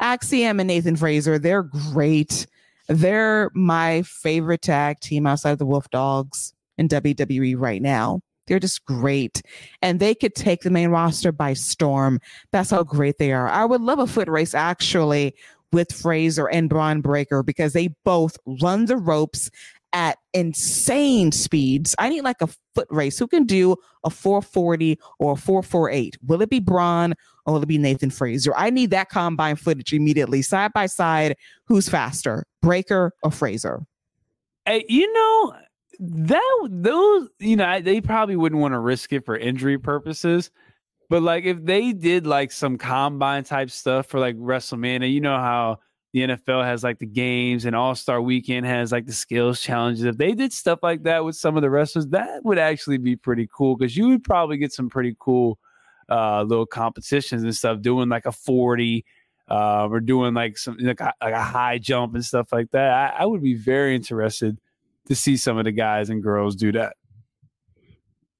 [0.00, 2.46] Axiom and Nathan Frazer, they're great.
[2.88, 8.20] They're my favorite tag team outside of the Wolf Dogs in WWE right now.
[8.50, 9.42] They're just great.
[9.80, 12.20] And they could take the main roster by storm.
[12.50, 13.48] That's how great they are.
[13.48, 15.36] I would love a foot race actually
[15.72, 19.50] with Frazer and Bron Breakker because they both run the ropes
[19.92, 21.94] at insane speeds.
[21.98, 23.20] I need like a foot race.
[23.20, 26.18] Who can do a 440 or a 448?
[26.26, 27.14] Will it be Bron
[27.46, 28.52] or will it be Nathan Frazer?
[28.56, 31.36] I need that combine footage immediately, side by side.
[31.66, 33.84] Who's faster, Breakker or Frazer?
[34.66, 35.54] Hey, you know,
[36.00, 40.50] that those you know they probably wouldn't want to risk it for injury purposes
[41.10, 45.36] but like if they did like some combine type stuff for like WrestleMania, you know
[45.36, 45.80] how
[46.12, 50.04] the NFL has like the games and All Star Weekend has like the skills challenges.
[50.04, 53.16] If they did stuff like that with some of the wrestlers, that would actually be
[53.16, 55.58] pretty cool because you would probably get some pretty cool
[56.08, 57.80] uh, little competitions and stuff.
[57.80, 59.04] Doing like a forty,
[59.48, 62.92] uh, or doing like some like a, like a high jump and stuff like that.
[62.92, 64.58] I, I would be very interested
[65.10, 66.94] to see some of the guys and girls do that.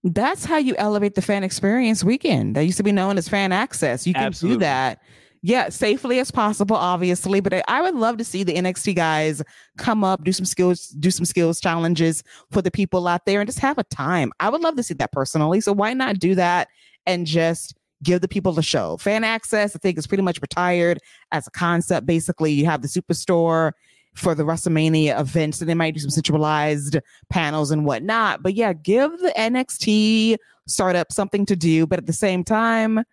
[0.04, 2.54] That's how you elevate the fan experience weekend.
[2.54, 4.06] That used to be known as fan access.
[4.06, 4.58] You can Absolutely.
[4.58, 5.02] do that.
[5.42, 7.40] Yeah, safely as possible, obviously.
[7.40, 9.42] But I would love to see the NXT guys
[9.78, 13.48] come up, do some skills, do some skills challenges for the people out there and
[13.48, 14.30] just have a time.
[14.38, 15.60] I would love to see that personally.
[15.60, 16.68] So why not do that
[17.04, 18.96] and just give the people the show?
[18.98, 21.00] Fan access, I think, is pretty much retired
[21.32, 22.06] as a concept.
[22.06, 23.72] Basically, you have the superstore
[24.14, 25.58] for the WrestleMania events.
[25.58, 26.98] So they might do some centralized
[27.28, 28.42] panels and whatnot.
[28.42, 30.36] But yeah, give the NXT
[30.66, 31.86] startup something to do.
[31.86, 33.04] But at the same time,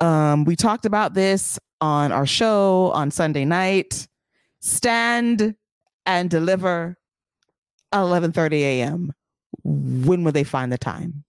[0.00, 4.08] um, we talked about this on our show on Sunday night.
[4.60, 5.54] Stand
[6.06, 6.96] and deliver
[7.92, 9.12] 11:30 a.m.
[9.62, 11.24] When will they find the time?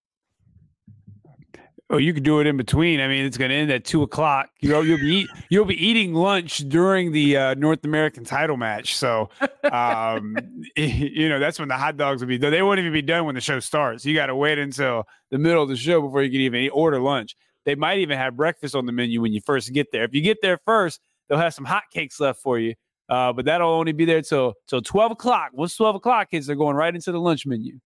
[1.95, 2.99] Oh, you could do it in between.
[2.99, 4.49] I mean, it's going to end at two o'clock.
[4.59, 8.57] You know, you'll be eat, you'll be eating lunch during the uh, North American title
[8.57, 8.97] match.
[8.97, 9.29] So,
[9.71, 10.35] um,
[10.75, 12.35] you know, that's when the hot dogs will be.
[12.35, 14.05] They won't even be done when the show starts.
[14.05, 16.99] You got to wait until the middle of the show before you can even order
[16.99, 17.37] lunch.
[17.63, 20.03] They might even have breakfast on the menu when you first get there.
[20.03, 22.75] If you get there first, they'll have some hot cakes left for you.
[23.07, 25.51] Uh, but that'll only be there till till twelve o'clock.
[25.53, 27.79] Once twelve o'clock kids they're going right into the lunch menu.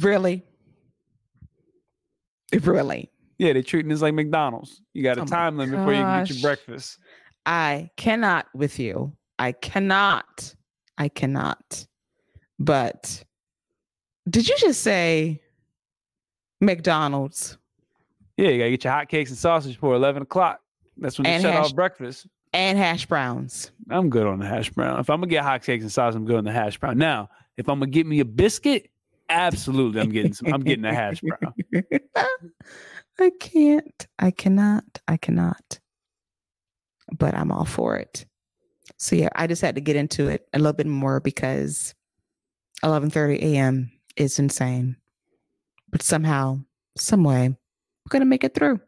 [0.00, 0.44] Really?
[2.52, 3.10] Really?
[3.38, 4.80] Yeah, they're treating this like McDonald's.
[4.94, 6.98] You got a oh time limit before you can get your breakfast.
[7.46, 9.12] I cannot with you.
[9.38, 10.54] I cannot.
[10.96, 11.86] I cannot.
[12.58, 13.22] But
[14.28, 15.40] Did you just say
[16.60, 17.56] McDonald's?
[18.36, 20.60] Yeah, you gotta get your hotcakes and sausage for eleven o'clock.
[20.96, 22.26] That's when they And shut hash- off breakfast.
[22.54, 23.70] And hash browns.
[23.90, 24.98] I'm good on the hash brown.
[25.00, 26.98] If I'm gonna get hotcakes and sausage, I'm good on the hash brown.
[26.98, 28.90] Now, if I'm gonna get me a biscuit,
[29.28, 30.52] absolutely, I'm getting some.
[30.52, 31.54] I'm getting a hash brown.
[33.20, 34.06] I can't.
[34.18, 34.84] I cannot.
[35.06, 35.80] I cannot.
[37.16, 38.26] But I'm all for it.
[38.96, 41.94] So yeah, I just had to get into it a little bit more because
[42.82, 43.90] 11:30 a.m.
[44.16, 44.96] is insane.
[45.90, 46.60] But somehow,
[46.96, 48.80] some way, we're gonna make it through.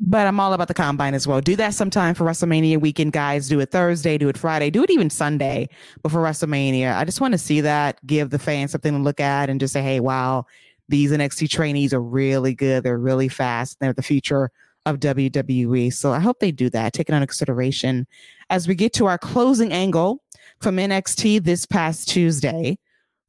[0.00, 1.40] But I'm all about the combine as well.
[1.40, 3.48] Do that sometime for WrestleMania weekend, guys.
[3.48, 5.68] Do it Thursday, do it Friday, do it even Sunday
[6.02, 6.96] before WrestleMania.
[6.96, 9.72] I just want to see that, give the fans something to look at, and just
[9.72, 10.46] say, hey, wow,
[10.88, 12.84] these NXT trainees are really good.
[12.84, 13.80] They're really fast.
[13.80, 14.50] They're the future
[14.86, 15.92] of WWE.
[15.92, 18.06] So I hope they do that, take it under consideration.
[18.50, 20.22] As we get to our closing angle
[20.60, 22.78] from NXT this past Tuesday,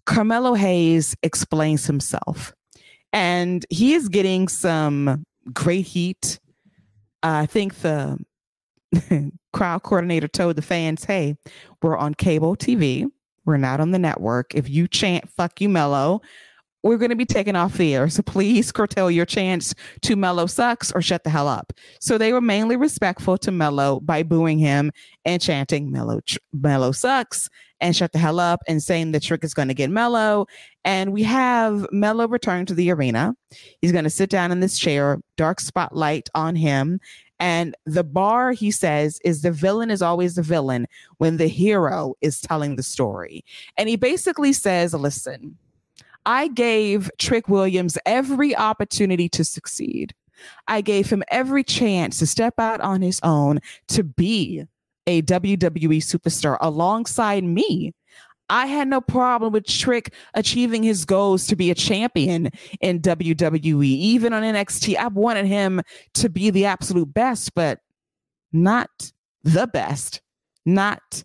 [0.06, 2.54] Carmelo Hayes explains himself.
[3.12, 6.40] And he is getting some great heat.
[7.24, 8.18] I think the
[9.54, 11.38] crowd coordinator told the fans, hey,
[11.82, 13.10] we're on cable TV.
[13.46, 14.54] We're not on the network.
[14.56, 16.22] If you chant fuck you, Melo,
[16.84, 18.10] we're going to be taken off the air.
[18.10, 21.74] So please curtail your chants to Melo sucks or shut the hell up.
[22.00, 24.92] So they were mainly respectful to Melo by booing him
[25.26, 26.22] and chanting Melo,
[26.54, 27.50] Melo sucks
[27.82, 30.46] and shut the hell up and saying the trick is going to get Melo.
[30.84, 33.36] And we have Melo return to the arena.
[33.82, 37.00] He's going to sit down in this chair, dark spotlight on him.
[37.42, 40.88] And the bar, he says, is the villain is always the villain
[41.20, 43.46] when the hero is telling the story.
[43.78, 45.58] And he basically says, listen,
[46.26, 50.14] I gave Trick Williams every opportunity to succeed.
[50.68, 53.60] I gave him every chance to step out on his own
[53.90, 54.64] to be
[55.08, 57.94] a WWE superstar alongside me.
[58.50, 62.50] I had no problem with Trick achieving his goals to be a champion
[62.82, 63.86] in WWE.
[63.86, 65.82] Even on NXT, I wanted him
[66.16, 67.80] to be the absolute best, but
[68.52, 68.90] not
[69.44, 70.22] the best,
[70.66, 71.24] not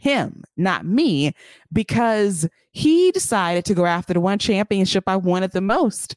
[0.00, 1.32] him, not me,
[1.72, 6.16] because he decided to go after the one championship I wanted the most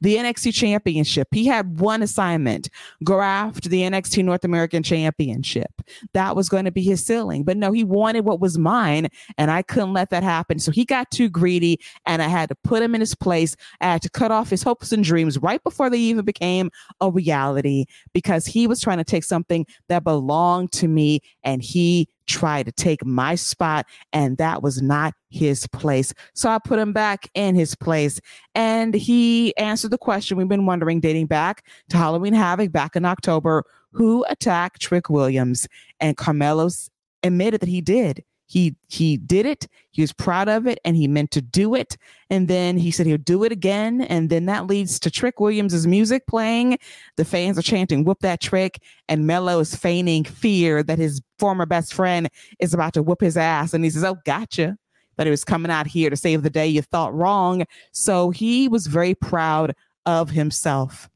[0.00, 1.28] the NXT championship.
[1.32, 2.68] He had one assignment
[3.02, 5.70] go after the NXT North American championship.
[6.12, 7.44] That was going to be his ceiling.
[7.44, 9.08] But no, he wanted what was mine,
[9.38, 10.58] and I couldn't let that happen.
[10.58, 13.56] So he got too greedy, and I had to put him in his place.
[13.80, 16.70] I had to cut off his hopes and dreams right before they even became
[17.00, 22.08] a reality because he was trying to take something that belonged to me, and he
[22.26, 26.12] tried to take my spot, and that was not his place.
[26.34, 28.20] So I put him back in his place,
[28.54, 33.04] and he answered the question we've been wondering dating back to Halloween Havoc back in
[33.04, 33.64] October
[33.94, 35.66] who attacked Trick Williams?
[36.00, 36.90] And Carmelo's
[37.22, 38.22] admitted that he did.
[38.46, 39.66] He he did it.
[39.90, 41.96] He was proud of it, and he meant to do it.
[42.30, 44.02] And then he said he'll do it again.
[44.02, 46.78] And then that leads to Trick Williams's music playing.
[47.16, 51.66] The fans are chanting "Whoop that trick!" And Melo is feigning fear that his former
[51.66, 52.28] best friend
[52.58, 53.72] is about to whoop his ass.
[53.72, 54.76] And he says, "Oh, gotcha."
[55.16, 56.66] That he was coming out here to save the day.
[56.66, 57.64] You thought wrong.
[57.92, 59.74] So he was very proud
[60.06, 61.08] of himself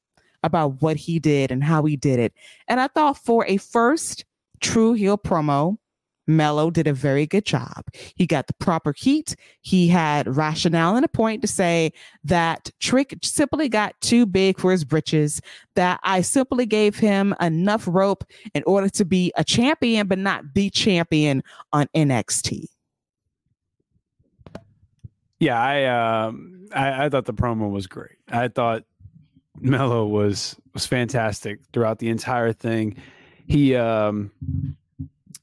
[0.44, 2.32] about what he did and how he did it.
[2.68, 4.24] And I thought for a first
[4.60, 5.78] true heel promo,
[6.28, 7.84] Melo did a very good job.
[8.14, 9.34] He got the proper heat.
[9.62, 14.70] He had rationale and a point to say that Trick simply got too big for
[14.70, 15.40] his britches,
[15.74, 18.24] that I simply gave him enough rope
[18.54, 22.66] in order to be a champion, but not the champion on NXT.
[25.40, 28.16] Yeah, I um I, I thought the promo was great.
[28.28, 28.84] I thought
[29.60, 32.96] Melo was was fantastic throughout the entire thing.
[33.46, 34.32] He um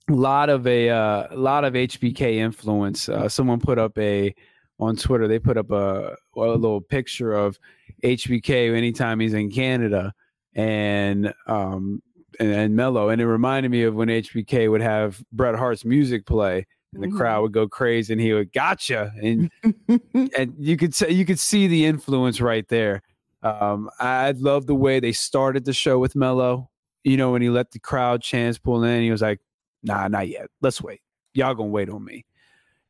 [0.09, 3.09] lot of a uh, lot of HBK influence.
[3.09, 4.33] Uh, someone put up a
[4.79, 5.27] on Twitter.
[5.27, 7.59] They put up a, a little picture of
[8.03, 10.13] HBK anytime he's in Canada,
[10.53, 12.01] and um
[12.39, 16.25] and, and Melo, and it reminded me of when HBK would have Bret Hart's music
[16.25, 19.51] play, and the crowd would go crazy, and he would gotcha, and
[20.37, 23.01] and you could say you could see the influence right there.
[23.43, 26.69] Um, I love the way they started the show with Melo.
[27.03, 29.39] You know, when he let the crowd chants pull in, he was like,
[29.85, 30.47] "Nah, not yet.
[30.61, 31.01] Let's wait.
[31.33, 32.25] Y'all gonna wait on me."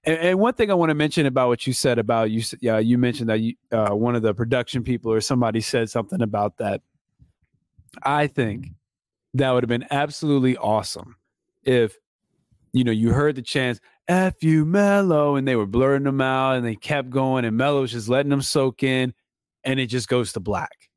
[0.06, 2.78] And, and one thing I want to mention about what you said about you, yeah,
[2.80, 6.58] you mentioned that you, uh, one of the production people or somebody said something about
[6.58, 6.82] that.
[8.04, 8.72] I think
[9.34, 11.16] that would have been absolutely awesome
[11.64, 11.98] if
[12.74, 16.58] you know you heard the chants F you Melo and they were blurring them out
[16.58, 19.14] and they kept going and Melo's just letting them soak in
[19.64, 20.90] and it just goes to black.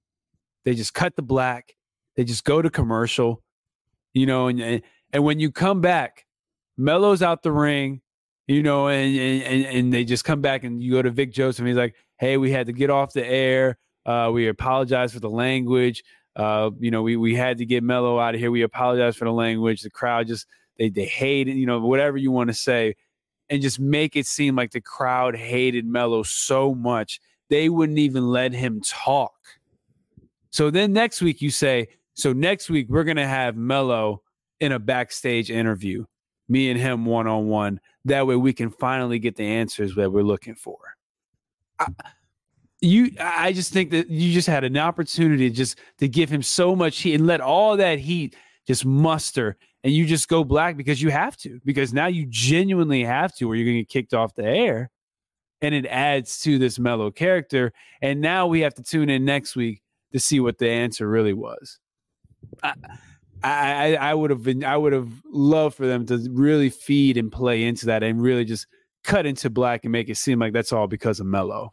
[0.65, 1.75] They just cut the black.
[2.17, 3.43] They just go to commercial,
[4.13, 4.83] you know, and,
[5.13, 6.27] and when you come back,
[6.77, 8.01] Melo's out the ring.
[8.47, 11.61] you know, and, and and they just come back and you go to Vic Joseph
[11.61, 13.79] and he's like, "Hey, we had to get off the air.
[14.07, 16.03] Uh, we apologize for the language.
[16.35, 18.51] Uh, you know, we we had to get Melo out of here.
[18.51, 19.83] We apologize for the language.
[19.83, 20.47] The crowd just
[20.79, 21.57] they they hate it.
[21.57, 22.97] You know, whatever you want to say,
[23.51, 28.29] and just make it seem like the crowd hated Melo so much they wouldn't even
[28.29, 29.35] let him talk.
[30.51, 34.23] So then next week you say, so next week we're gonna have Melo
[34.61, 36.05] in a backstage interview,
[36.49, 37.81] me and him one on one.
[38.05, 40.79] That way we can finally get the answers that we're looking for.
[41.79, 41.89] I,
[42.81, 46.77] you, I just think that you just had an opportunity just to give him so
[46.77, 48.37] much heat and let all that heat
[48.67, 53.03] just muster, and you just go black because you have to, because now you genuinely
[53.03, 54.91] have to, or you're gonna get kicked off the air,
[55.61, 57.73] and it adds to this mellow character.
[58.03, 59.83] And now we have to tune in next week
[60.13, 61.79] to see what the answer really was.
[62.63, 62.75] I,
[63.43, 67.31] I, I would have been I would have loved for them to really feed and
[67.31, 68.67] play into that and really just
[69.05, 71.71] cut into black and make it seem like that's all because of Melo.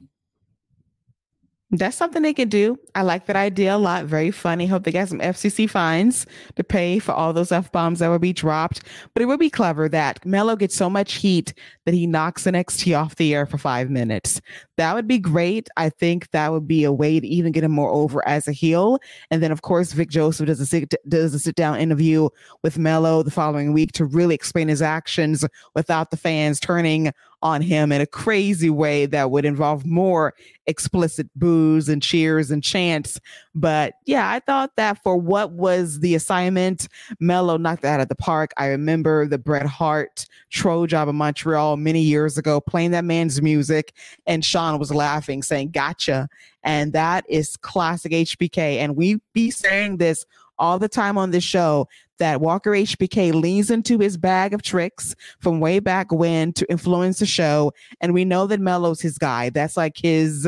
[1.71, 2.77] That's something they can do.
[2.93, 4.05] I like that idea a lot.
[4.05, 4.67] Very funny.
[4.67, 8.21] Hope they got some FCC fines to pay for all those F bombs that would
[8.21, 8.83] be dropped.
[9.13, 11.55] But it would be clever that Melo gets so much heat
[11.85, 14.41] that he knocks NXT off the air for five minutes.
[14.77, 15.67] That would be great.
[15.75, 18.51] I think that would be a way to even get him more over as a
[18.51, 18.99] heel.
[19.31, 22.29] And then, of course, Vic Joseph does a sit, does a sit down interview
[22.61, 25.43] with Melo the following week to really explain his actions
[25.73, 27.11] without the fans turning
[27.45, 30.33] on him in a crazy way that would involve more
[30.65, 33.19] explicit boos and cheers and chants.
[33.53, 36.87] But yeah, I thought that for what was the assignment,
[37.19, 38.51] Melo knocked that out of the park.
[38.57, 43.93] I remember the Bret Hart Screwjob in Montreal many years ago, playing that man's music,
[44.25, 46.27] and Shawn was laughing, saying, Gotcha.
[46.63, 48.77] And that is classic HBK.
[48.77, 50.25] And we be saying this
[50.57, 51.87] all the time on this show
[52.19, 57.19] that Walker HBK leans into his bag of tricks from way back when to influence
[57.19, 57.71] the show.
[58.01, 59.49] And we know that Melo's his guy.
[59.49, 60.47] That's like his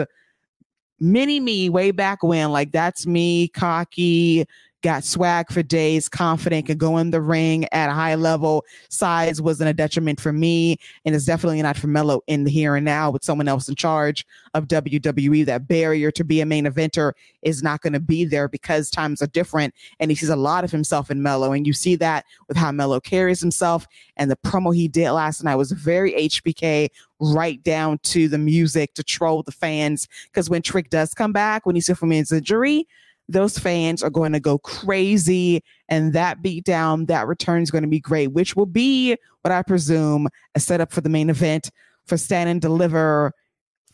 [1.00, 2.52] mini me way back when.
[2.52, 4.46] Like that's me, cocky,
[4.84, 8.64] got swag for days, confident, could go in the ring at a high level.
[8.90, 12.76] Size wasn't a detriment for me, and it's definitely not for Melo in the here
[12.76, 15.46] and now with someone else in charge of WWE.
[15.46, 19.22] That barrier to be a main eventer is not going to be there because times
[19.22, 22.26] are different, and he sees a lot of himself in Melo, and you see that
[22.48, 23.88] with how Melo carries himself.
[24.16, 28.94] And the promo he did last night was very HBK, right down to the music
[28.94, 30.08] to troll the fans.
[30.26, 32.88] Because when Trick does come back, when he's still from his injury,
[33.30, 35.64] those fans are going to go crazy.
[35.90, 39.62] And that beatdown, that return is going to be great, which will be what I
[39.64, 41.70] presume a setup for the main event
[42.06, 43.34] for Stand and Deliver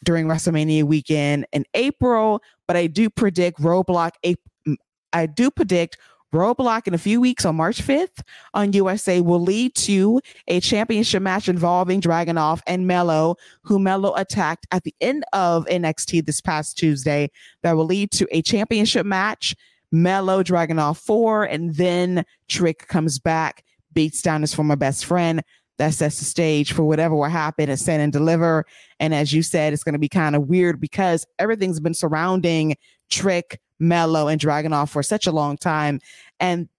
[0.03, 2.41] during WrestleMania weekend in April.
[2.67, 4.11] But I do predict Roadblock.
[4.25, 4.75] Mm,
[5.13, 5.97] I do predict
[6.33, 8.23] Roadblock in a few weeks on March 5th
[8.55, 14.65] on USA will lead to a championship match involving Dragunov and Melo, who Melo attacked
[14.71, 17.29] at the end of NXT this past Tuesday.
[17.61, 19.55] That will lead to a championship match.
[19.91, 23.63] Melo Dragunov 4, and then Trick comes back,
[23.93, 25.43] beats down his former best friend.
[25.77, 28.65] That sets the stage for whatever will happen at Stand and Deliver.
[28.99, 32.75] And as you said, it's going to be kind of weird because everything's been surrounding
[33.11, 35.99] Trick, Melo, and Dragunov for such a long time.
[36.39, 36.69] And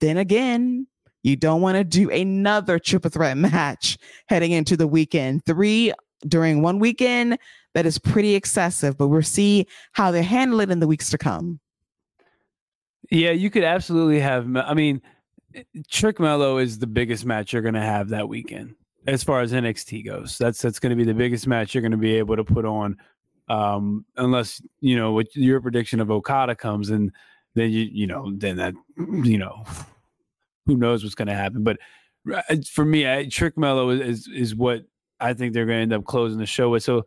[0.00, 0.86] then again,
[1.22, 5.44] you don't want to do another triple threat match heading into the weekend.
[5.44, 5.92] Three
[6.26, 7.38] during one weekend,
[7.74, 11.18] that is pretty excessive, but we'll see how they handle it in the weeks to
[11.18, 11.58] come.
[13.10, 14.56] Yeah, you could absolutely have.
[14.56, 15.02] I mean,
[15.90, 18.74] Trick Melo is the biggest match you're going to have that weekend
[19.06, 20.38] as far as NXT goes.
[20.38, 22.64] That's that's going to be the biggest match you're going to be able to put
[22.64, 22.96] on
[23.52, 27.12] um, unless you know what your prediction of Okada comes, and
[27.54, 29.64] then you you know then that you know
[30.66, 31.62] who knows what's going to happen.
[31.62, 31.78] But
[32.32, 34.84] uh, for me, I, Trick Melo is is what
[35.20, 36.82] I think they're going to end up closing the show with.
[36.82, 37.04] So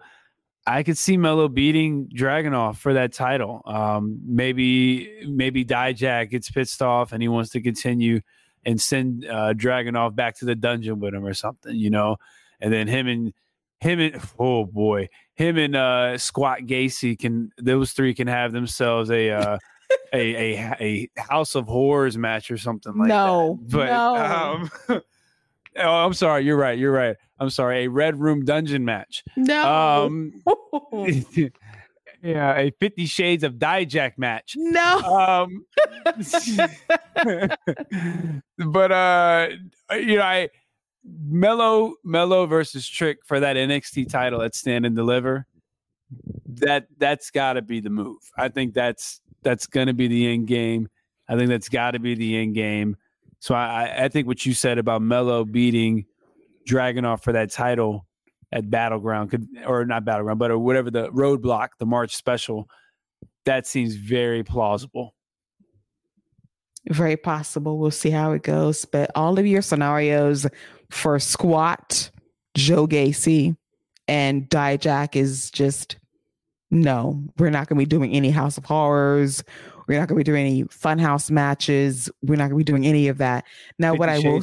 [0.67, 3.63] I could see Melo beating Dragunov for that title.
[3.65, 8.21] Um, maybe maybe Dijak gets pissed off and he wants to continue
[8.65, 12.17] and send uh, Dragunov back to the dungeon with him or something, you know.
[12.59, 13.33] And then him and
[13.79, 19.11] him and oh boy, him and uh, Squat Gacy can those three can have themselves
[19.11, 19.57] a uh,
[20.13, 23.71] a, a a House of Horrors match or something like no, that.
[23.71, 24.15] But no.
[24.15, 24.71] um,
[25.77, 26.45] oh, I'm sorry.
[26.45, 26.77] You're right.
[26.77, 27.15] You're right.
[27.39, 27.83] I'm sorry.
[27.83, 29.23] A Red Room Dungeon match.
[29.35, 30.05] No.
[30.05, 30.41] Um,
[32.21, 34.53] yeah, a Fifty Shades of Dijak match.
[34.55, 34.99] No.
[34.99, 35.65] Um,
[38.57, 39.49] but uh,
[39.91, 40.49] you know, I
[41.05, 45.45] Melo Melo versus Trick for that NXT title at Stand and Deliver.
[46.47, 48.17] That that's got to be the move.
[48.37, 50.89] I think that's that's going to be the end game.
[51.27, 52.97] I think that's got to be the end game.
[53.39, 56.05] So I I think what you said about Melo beating
[56.67, 58.05] Dragunov for that title
[58.51, 62.69] at Battleground, could or not Battleground, but or whatever the roadblock, the March special.
[63.45, 65.13] That seems very plausible.
[66.89, 67.79] Very possible.
[67.79, 68.85] We'll see how it goes.
[68.85, 70.45] But all of your scenarios
[70.89, 72.09] for squat,
[72.55, 73.55] Joe Gacy,
[74.07, 75.97] and Dijak is just
[76.71, 77.23] no.
[77.37, 79.43] We're not going to be doing any House of Horrors.
[79.87, 82.09] We're not going to be doing any Funhouse matches.
[82.23, 83.45] We're not going to be doing any of that.
[83.77, 84.41] Now, what I will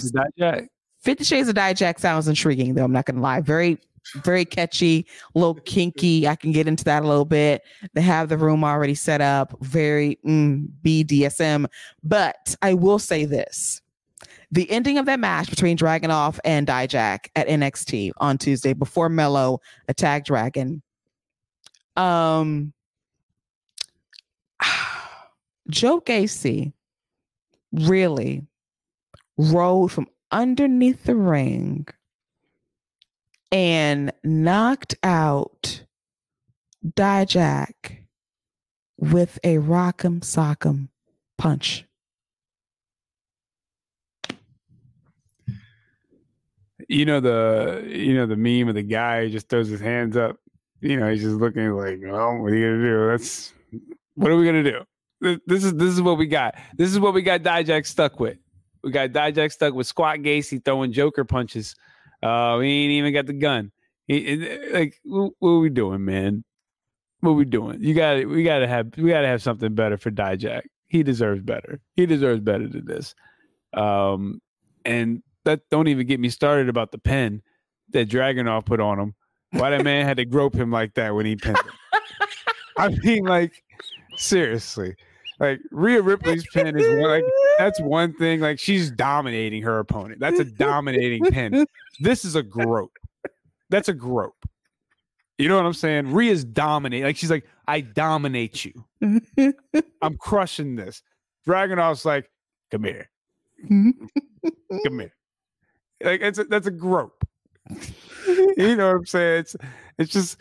[1.01, 2.85] Fifty Shades of Dijak sounds intriguing, though.
[2.85, 3.41] I'm not going to lie.
[3.41, 3.79] Very
[4.17, 6.27] very catchy, a little kinky.
[6.27, 7.63] I can get into that a little bit.
[7.95, 11.67] They have the room already set up, very mm, BDSM.
[12.03, 13.81] But I will say this
[14.53, 19.61] the ending of that match between Dragunov and Dijak at NXT on Tuesday before Melo
[19.89, 20.83] attacked Dragon.
[21.97, 22.75] Um,
[25.71, 26.75] Joe Gacy
[27.73, 28.47] really
[29.39, 31.89] rode from underneath the ring
[33.51, 35.83] and knocked out
[36.87, 38.05] Dijak
[38.99, 40.89] with a rock'em sock'em
[41.39, 41.87] punch.
[46.93, 50.37] You know the you know the meme of the guy just throws his hands up.
[50.81, 53.07] You know, he's just looking like, "Well, what are you gonna do?
[53.09, 53.53] That's
[54.15, 55.39] what are we gonna do?
[55.47, 56.57] This, is this is what we got.
[56.77, 58.39] This is what we got Dijak stuck with.
[58.83, 61.77] We got Dijak stuck with Squat Gacy throwing Joker punches
[62.23, 63.73] uh, we ain't even got the gun.
[64.09, 66.45] like, what, what are we doing, man?
[67.21, 67.83] What are we doing?
[67.83, 70.63] You got we got to have we got to have something better for Dijak.
[70.89, 71.81] He deserves better.
[71.95, 73.15] He deserves better than this.
[73.75, 74.41] Um,
[74.85, 77.43] and that don't even get me started about the pen
[77.91, 79.15] that Dragunov put on him.
[79.53, 81.73] Why that man had to grope him like that when he pinned him?
[82.79, 83.63] I mean, like
[84.17, 84.97] seriously,
[85.39, 87.25] like Rhea Ripley's pin is one, like
[87.59, 88.41] that's one thing.
[88.41, 90.21] Like she's dominating her opponent.
[90.21, 91.67] That's a dominating pin.
[92.01, 92.97] This is a grope.
[93.69, 94.47] That's a grope.
[95.39, 96.13] You know what I'm saying?
[96.13, 97.05] Rhea's dominate.
[97.05, 98.85] Like she's like, I dominate you.
[100.01, 101.03] I'm crushing this.
[101.47, 102.31] Dragunov's like,
[102.71, 103.11] come here.
[103.69, 104.09] come
[105.01, 105.13] here.
[106.03, 107.25] Like it's a, that's a grope.
[108.27, 109.41] you know what I'm saying?
[109.41, 109.57] It's
[109.99, 110.37] it's just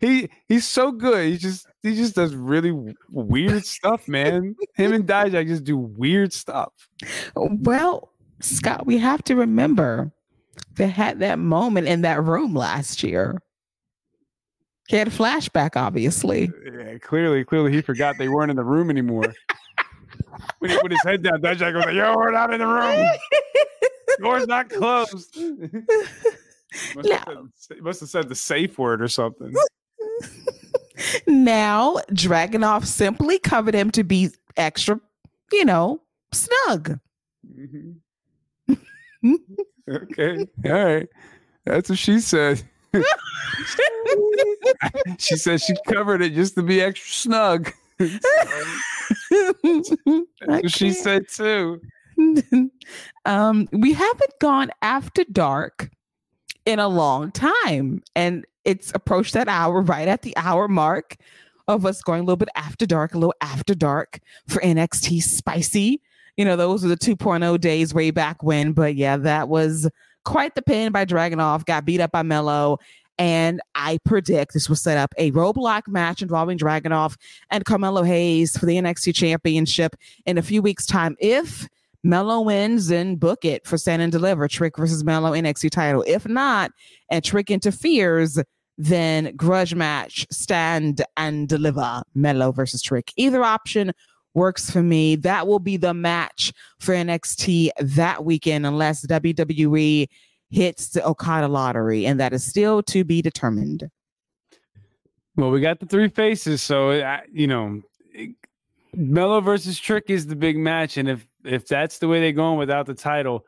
[0.00, 1.28] he he's so good.
[1.28, 2.72] He just he just does really
[3.10, 4.56] weird stuff, man.
[4.74, 6.72] Him and Dijak just do weird stuff.
[7.34, 10.12] Well, Scott, we have to remember
[10.74, 13.40] they had that moment in that room last year.
[14.88, 16.48] He had a flashback, obviously.
[16.48, 19.32] Uh, yeah, clearly, clearly he forgot they weren't in the room anymore.
[20.58, 23.06] when he put his head down, Dijak was like, "Yo, we're not in the room.
[24.22, 25.36] Door's not closed."
[26.94, 29.54] must, now, have said, must have said the safe word or something
[31.26, 35.00] now, Dragunov simply covered him to be extra,
[35.50, 36.00] you know,
[36.32, 36.98] snug.
[37.58, 39.34] Mm-hmm.
[39.90, 40.46] okay.
[40.64, 41.08] All right.
[41.64, 42.62] That's what she said.
[45.18, 47.72] she said she covered it just to be extra snug.
[47.98, 48.24] That's
[50.46, 51.80] what she said too.
[53.24, 55.90] um, we haven't gone after dark
[56.66, 58.02] in a long time.
[58.14, 61.16] And it's approached that hour right at the hour mark
[61.68, 66.00] of us going a little bit after dark, a little after dark for NXT spicy.
[66.36, 68.72] You know, those were the 2.0 days way back when.
[68.72, 69.88] But yeah, that was
[70.24, 72.78] quite the pin by Dragunov, got beat up by Melo.
[73.18, 77.16] And I predict this will set up a roadblock match involving Dragunov
[77.50, 79.94] and Carmelo Hayes for the NXT Championship
[80.24, 81.16] in a few weeks' time.
[81.20, 81.68] If
[82.04, 86.04] Melo wins, and book it for Stand and Deliver, Trick versus Melo NXT title.
[86.06, 86.72] If not,
[87.10, 88.42] and Trick interferes,
[88.76, 93.12] then grudge match, Stand and Deliver, Melo versus Trick.
[93.16, 93.92] Either option
[94.34, 95.14] works for me.
[95.14, 100.08] That will be the match for NXT that weekend, unless WWE
[100.50, 103.88] hits the Okada lottery, and that is still to be determined.
[105.36, 106.90] Well, we got the three faces, so
[107.32, 107.80] you know,
[108.94, 112.58] Melo versus Trick is the big match, and if if that's the way they're going
[112.58, 113.46] without the title,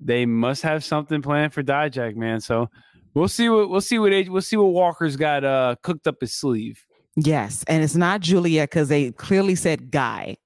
[0.00, 2.40] they must have something planned for Dijak, man.
[2.40, 2.70] So
[3.14, 6.32] we'll see what we'll see what we'll see what Walker's got uh cooked up his
[6.32, 6.84] sleeve.
[7.16, 10.36] Yes, and it's not Giulia because they clearly said guy.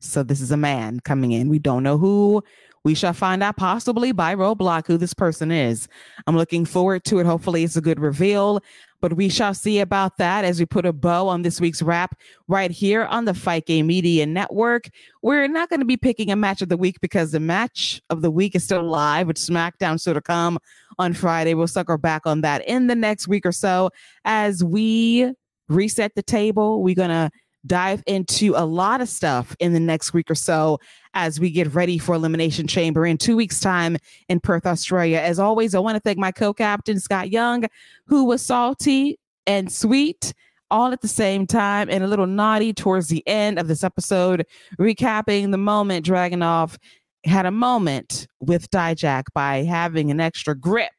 [0.00, 1.48] So this is a man coming in.
[1.48, 2.42] We don't know who.
[2.88, 5.88] We shall find out possibly by roadblock who this person is.
[6.26, 7.26] I'm looking forward to it.
[7.26, 8.62] Hopefully, it's a good reveal.
[9.02, 12.18] But we shall see about that as we put a bow on this week's wrap
[12.46, 14.88] right here on the Fight Game Media Network.
[15.20, 18.22] We're not going to be picking a match of the week because the match of
[18.22, 20.58] the week is still live with SmackDown still to come
[20.98, 21.52] on Friday.
[21.52, 23.90] We'll sucker back on that in the next week or so
[24.24, 25.30] as we
[25.68, 26.82] reset the table.
[26.82, 27.30] We're going to
[27.66, 30.78] dive into a lot of stuff in the next week or so
[31.18, 33.96] as we get ready for Elimination Chamber in two weeks' time
[34.28, 35.18] in Perth, Australia.
[35.18, 37.64] As always, I want to thank my co captain, Scott Young,
[38.06, 40.32] who was salty and sweet
[40.70, 44.46] all at the same time and a little naughty towards the end of this episode,
[44.78, 46.76] recapping the moment Dragunov
[47.24, 50.92] had a moment with Dijak by having an extra grip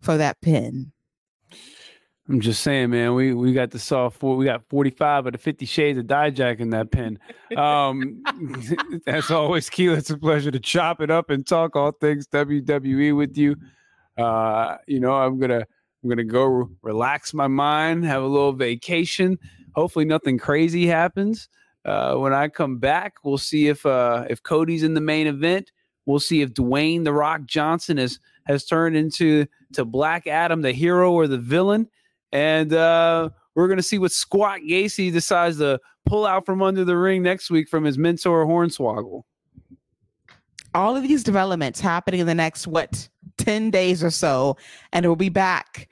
[0.00, 0.92] for that pin.
[2.28, 3.14] I'm just saying, man.
[3.14, 4.36] We we got the soft four.
[4.36, 7.18] We got 45 of the 50 shades of Dijak in that pen.
[7.56, 8.22] Um,
[9.06, 13.16] as always, Keila, it's a pleasure to chop it up and talk all things WWE
[13.16, 13.56] with you.
[14.18, 15.66] Uh, you know, I'm gonna
[16.02, 19.38] I'm gonna go relax my mind, have a little vacation.
[19.74, 21.48] Hopefully, nothing crazy happens.
[21.86, 25.72] Uh, when I come back, we'll see if uh, if Cody's in the main event.
[26.04, 30.72] We'll see if Dwayne the Rock Johnson has has turned into to Black Adam, the
[30.72, 31.88] hero or the villain
[32.32, 36.84] and uh, we're going to see what Squat Gacy decides to pull out from under
[36.84, 39.22] the ring next week from his mentor Hornswoggle.
[40.74, 44.56] All of these developments happening in the next, what, 10 days or so.
[44.92, 45.88] And we'll be back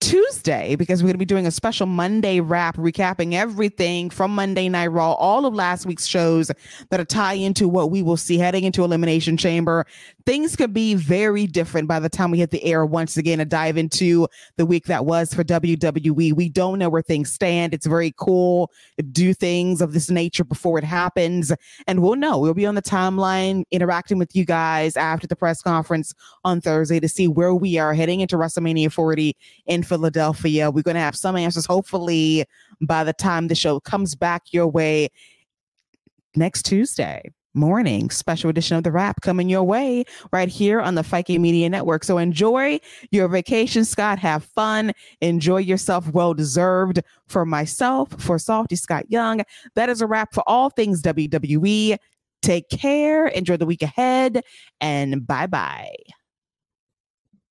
[0.00, 4.68] Tuesday because we're going to be doing a special Monday wrap recapping everything from Monday
[4.68, 6.50] Night Raw, all of last week's shows
[6.88, 9.86] that are tie into what we will see heading into Elimination Chamber.
[10.26, 13.44] Things could be very different by the time we hit the air once again to
[13.44, 16.32] dive into the week that was for WWE.
[16.34, 17.72] We don't know where things stand.
[17.72, 21.52] It's very cool to do things of this nature before it happens.
[21.86, 22.38] And we'll know.
[22.38, 26.12] We'll be on the timeline interacting with you guys after the press conference
[26.44, 29.36] on Thursday to see where we are heading into WrestleMania 40
[29.66, 30.70] in Philadelphia.
[30.70, 32.44] We're going to have some answers, hopefully,
[32.80, 35.08] by the time the show comes back your way
[36.36, 37.22] next Tuesday
[37.54, 41.68] morning special edition of the wrap coming your way right here on the Fike Media
[41.68, 42.04] Network.
[42.04, 44.18] So enjoy your vacation, Scott.
[44.18, 44.92] Have fun.
[45.20, 46.08] Enjoy yourself.
[46.12, 49.42] Well deserved for myself, for Salty Scott Young.
[49.74, 51.96] That is a wrap for all things WWE.
[52.42, 53.26] Take care.
[53.26, 54.42] Enjoy the week ahead
[54.80, 55.94] and bye bye.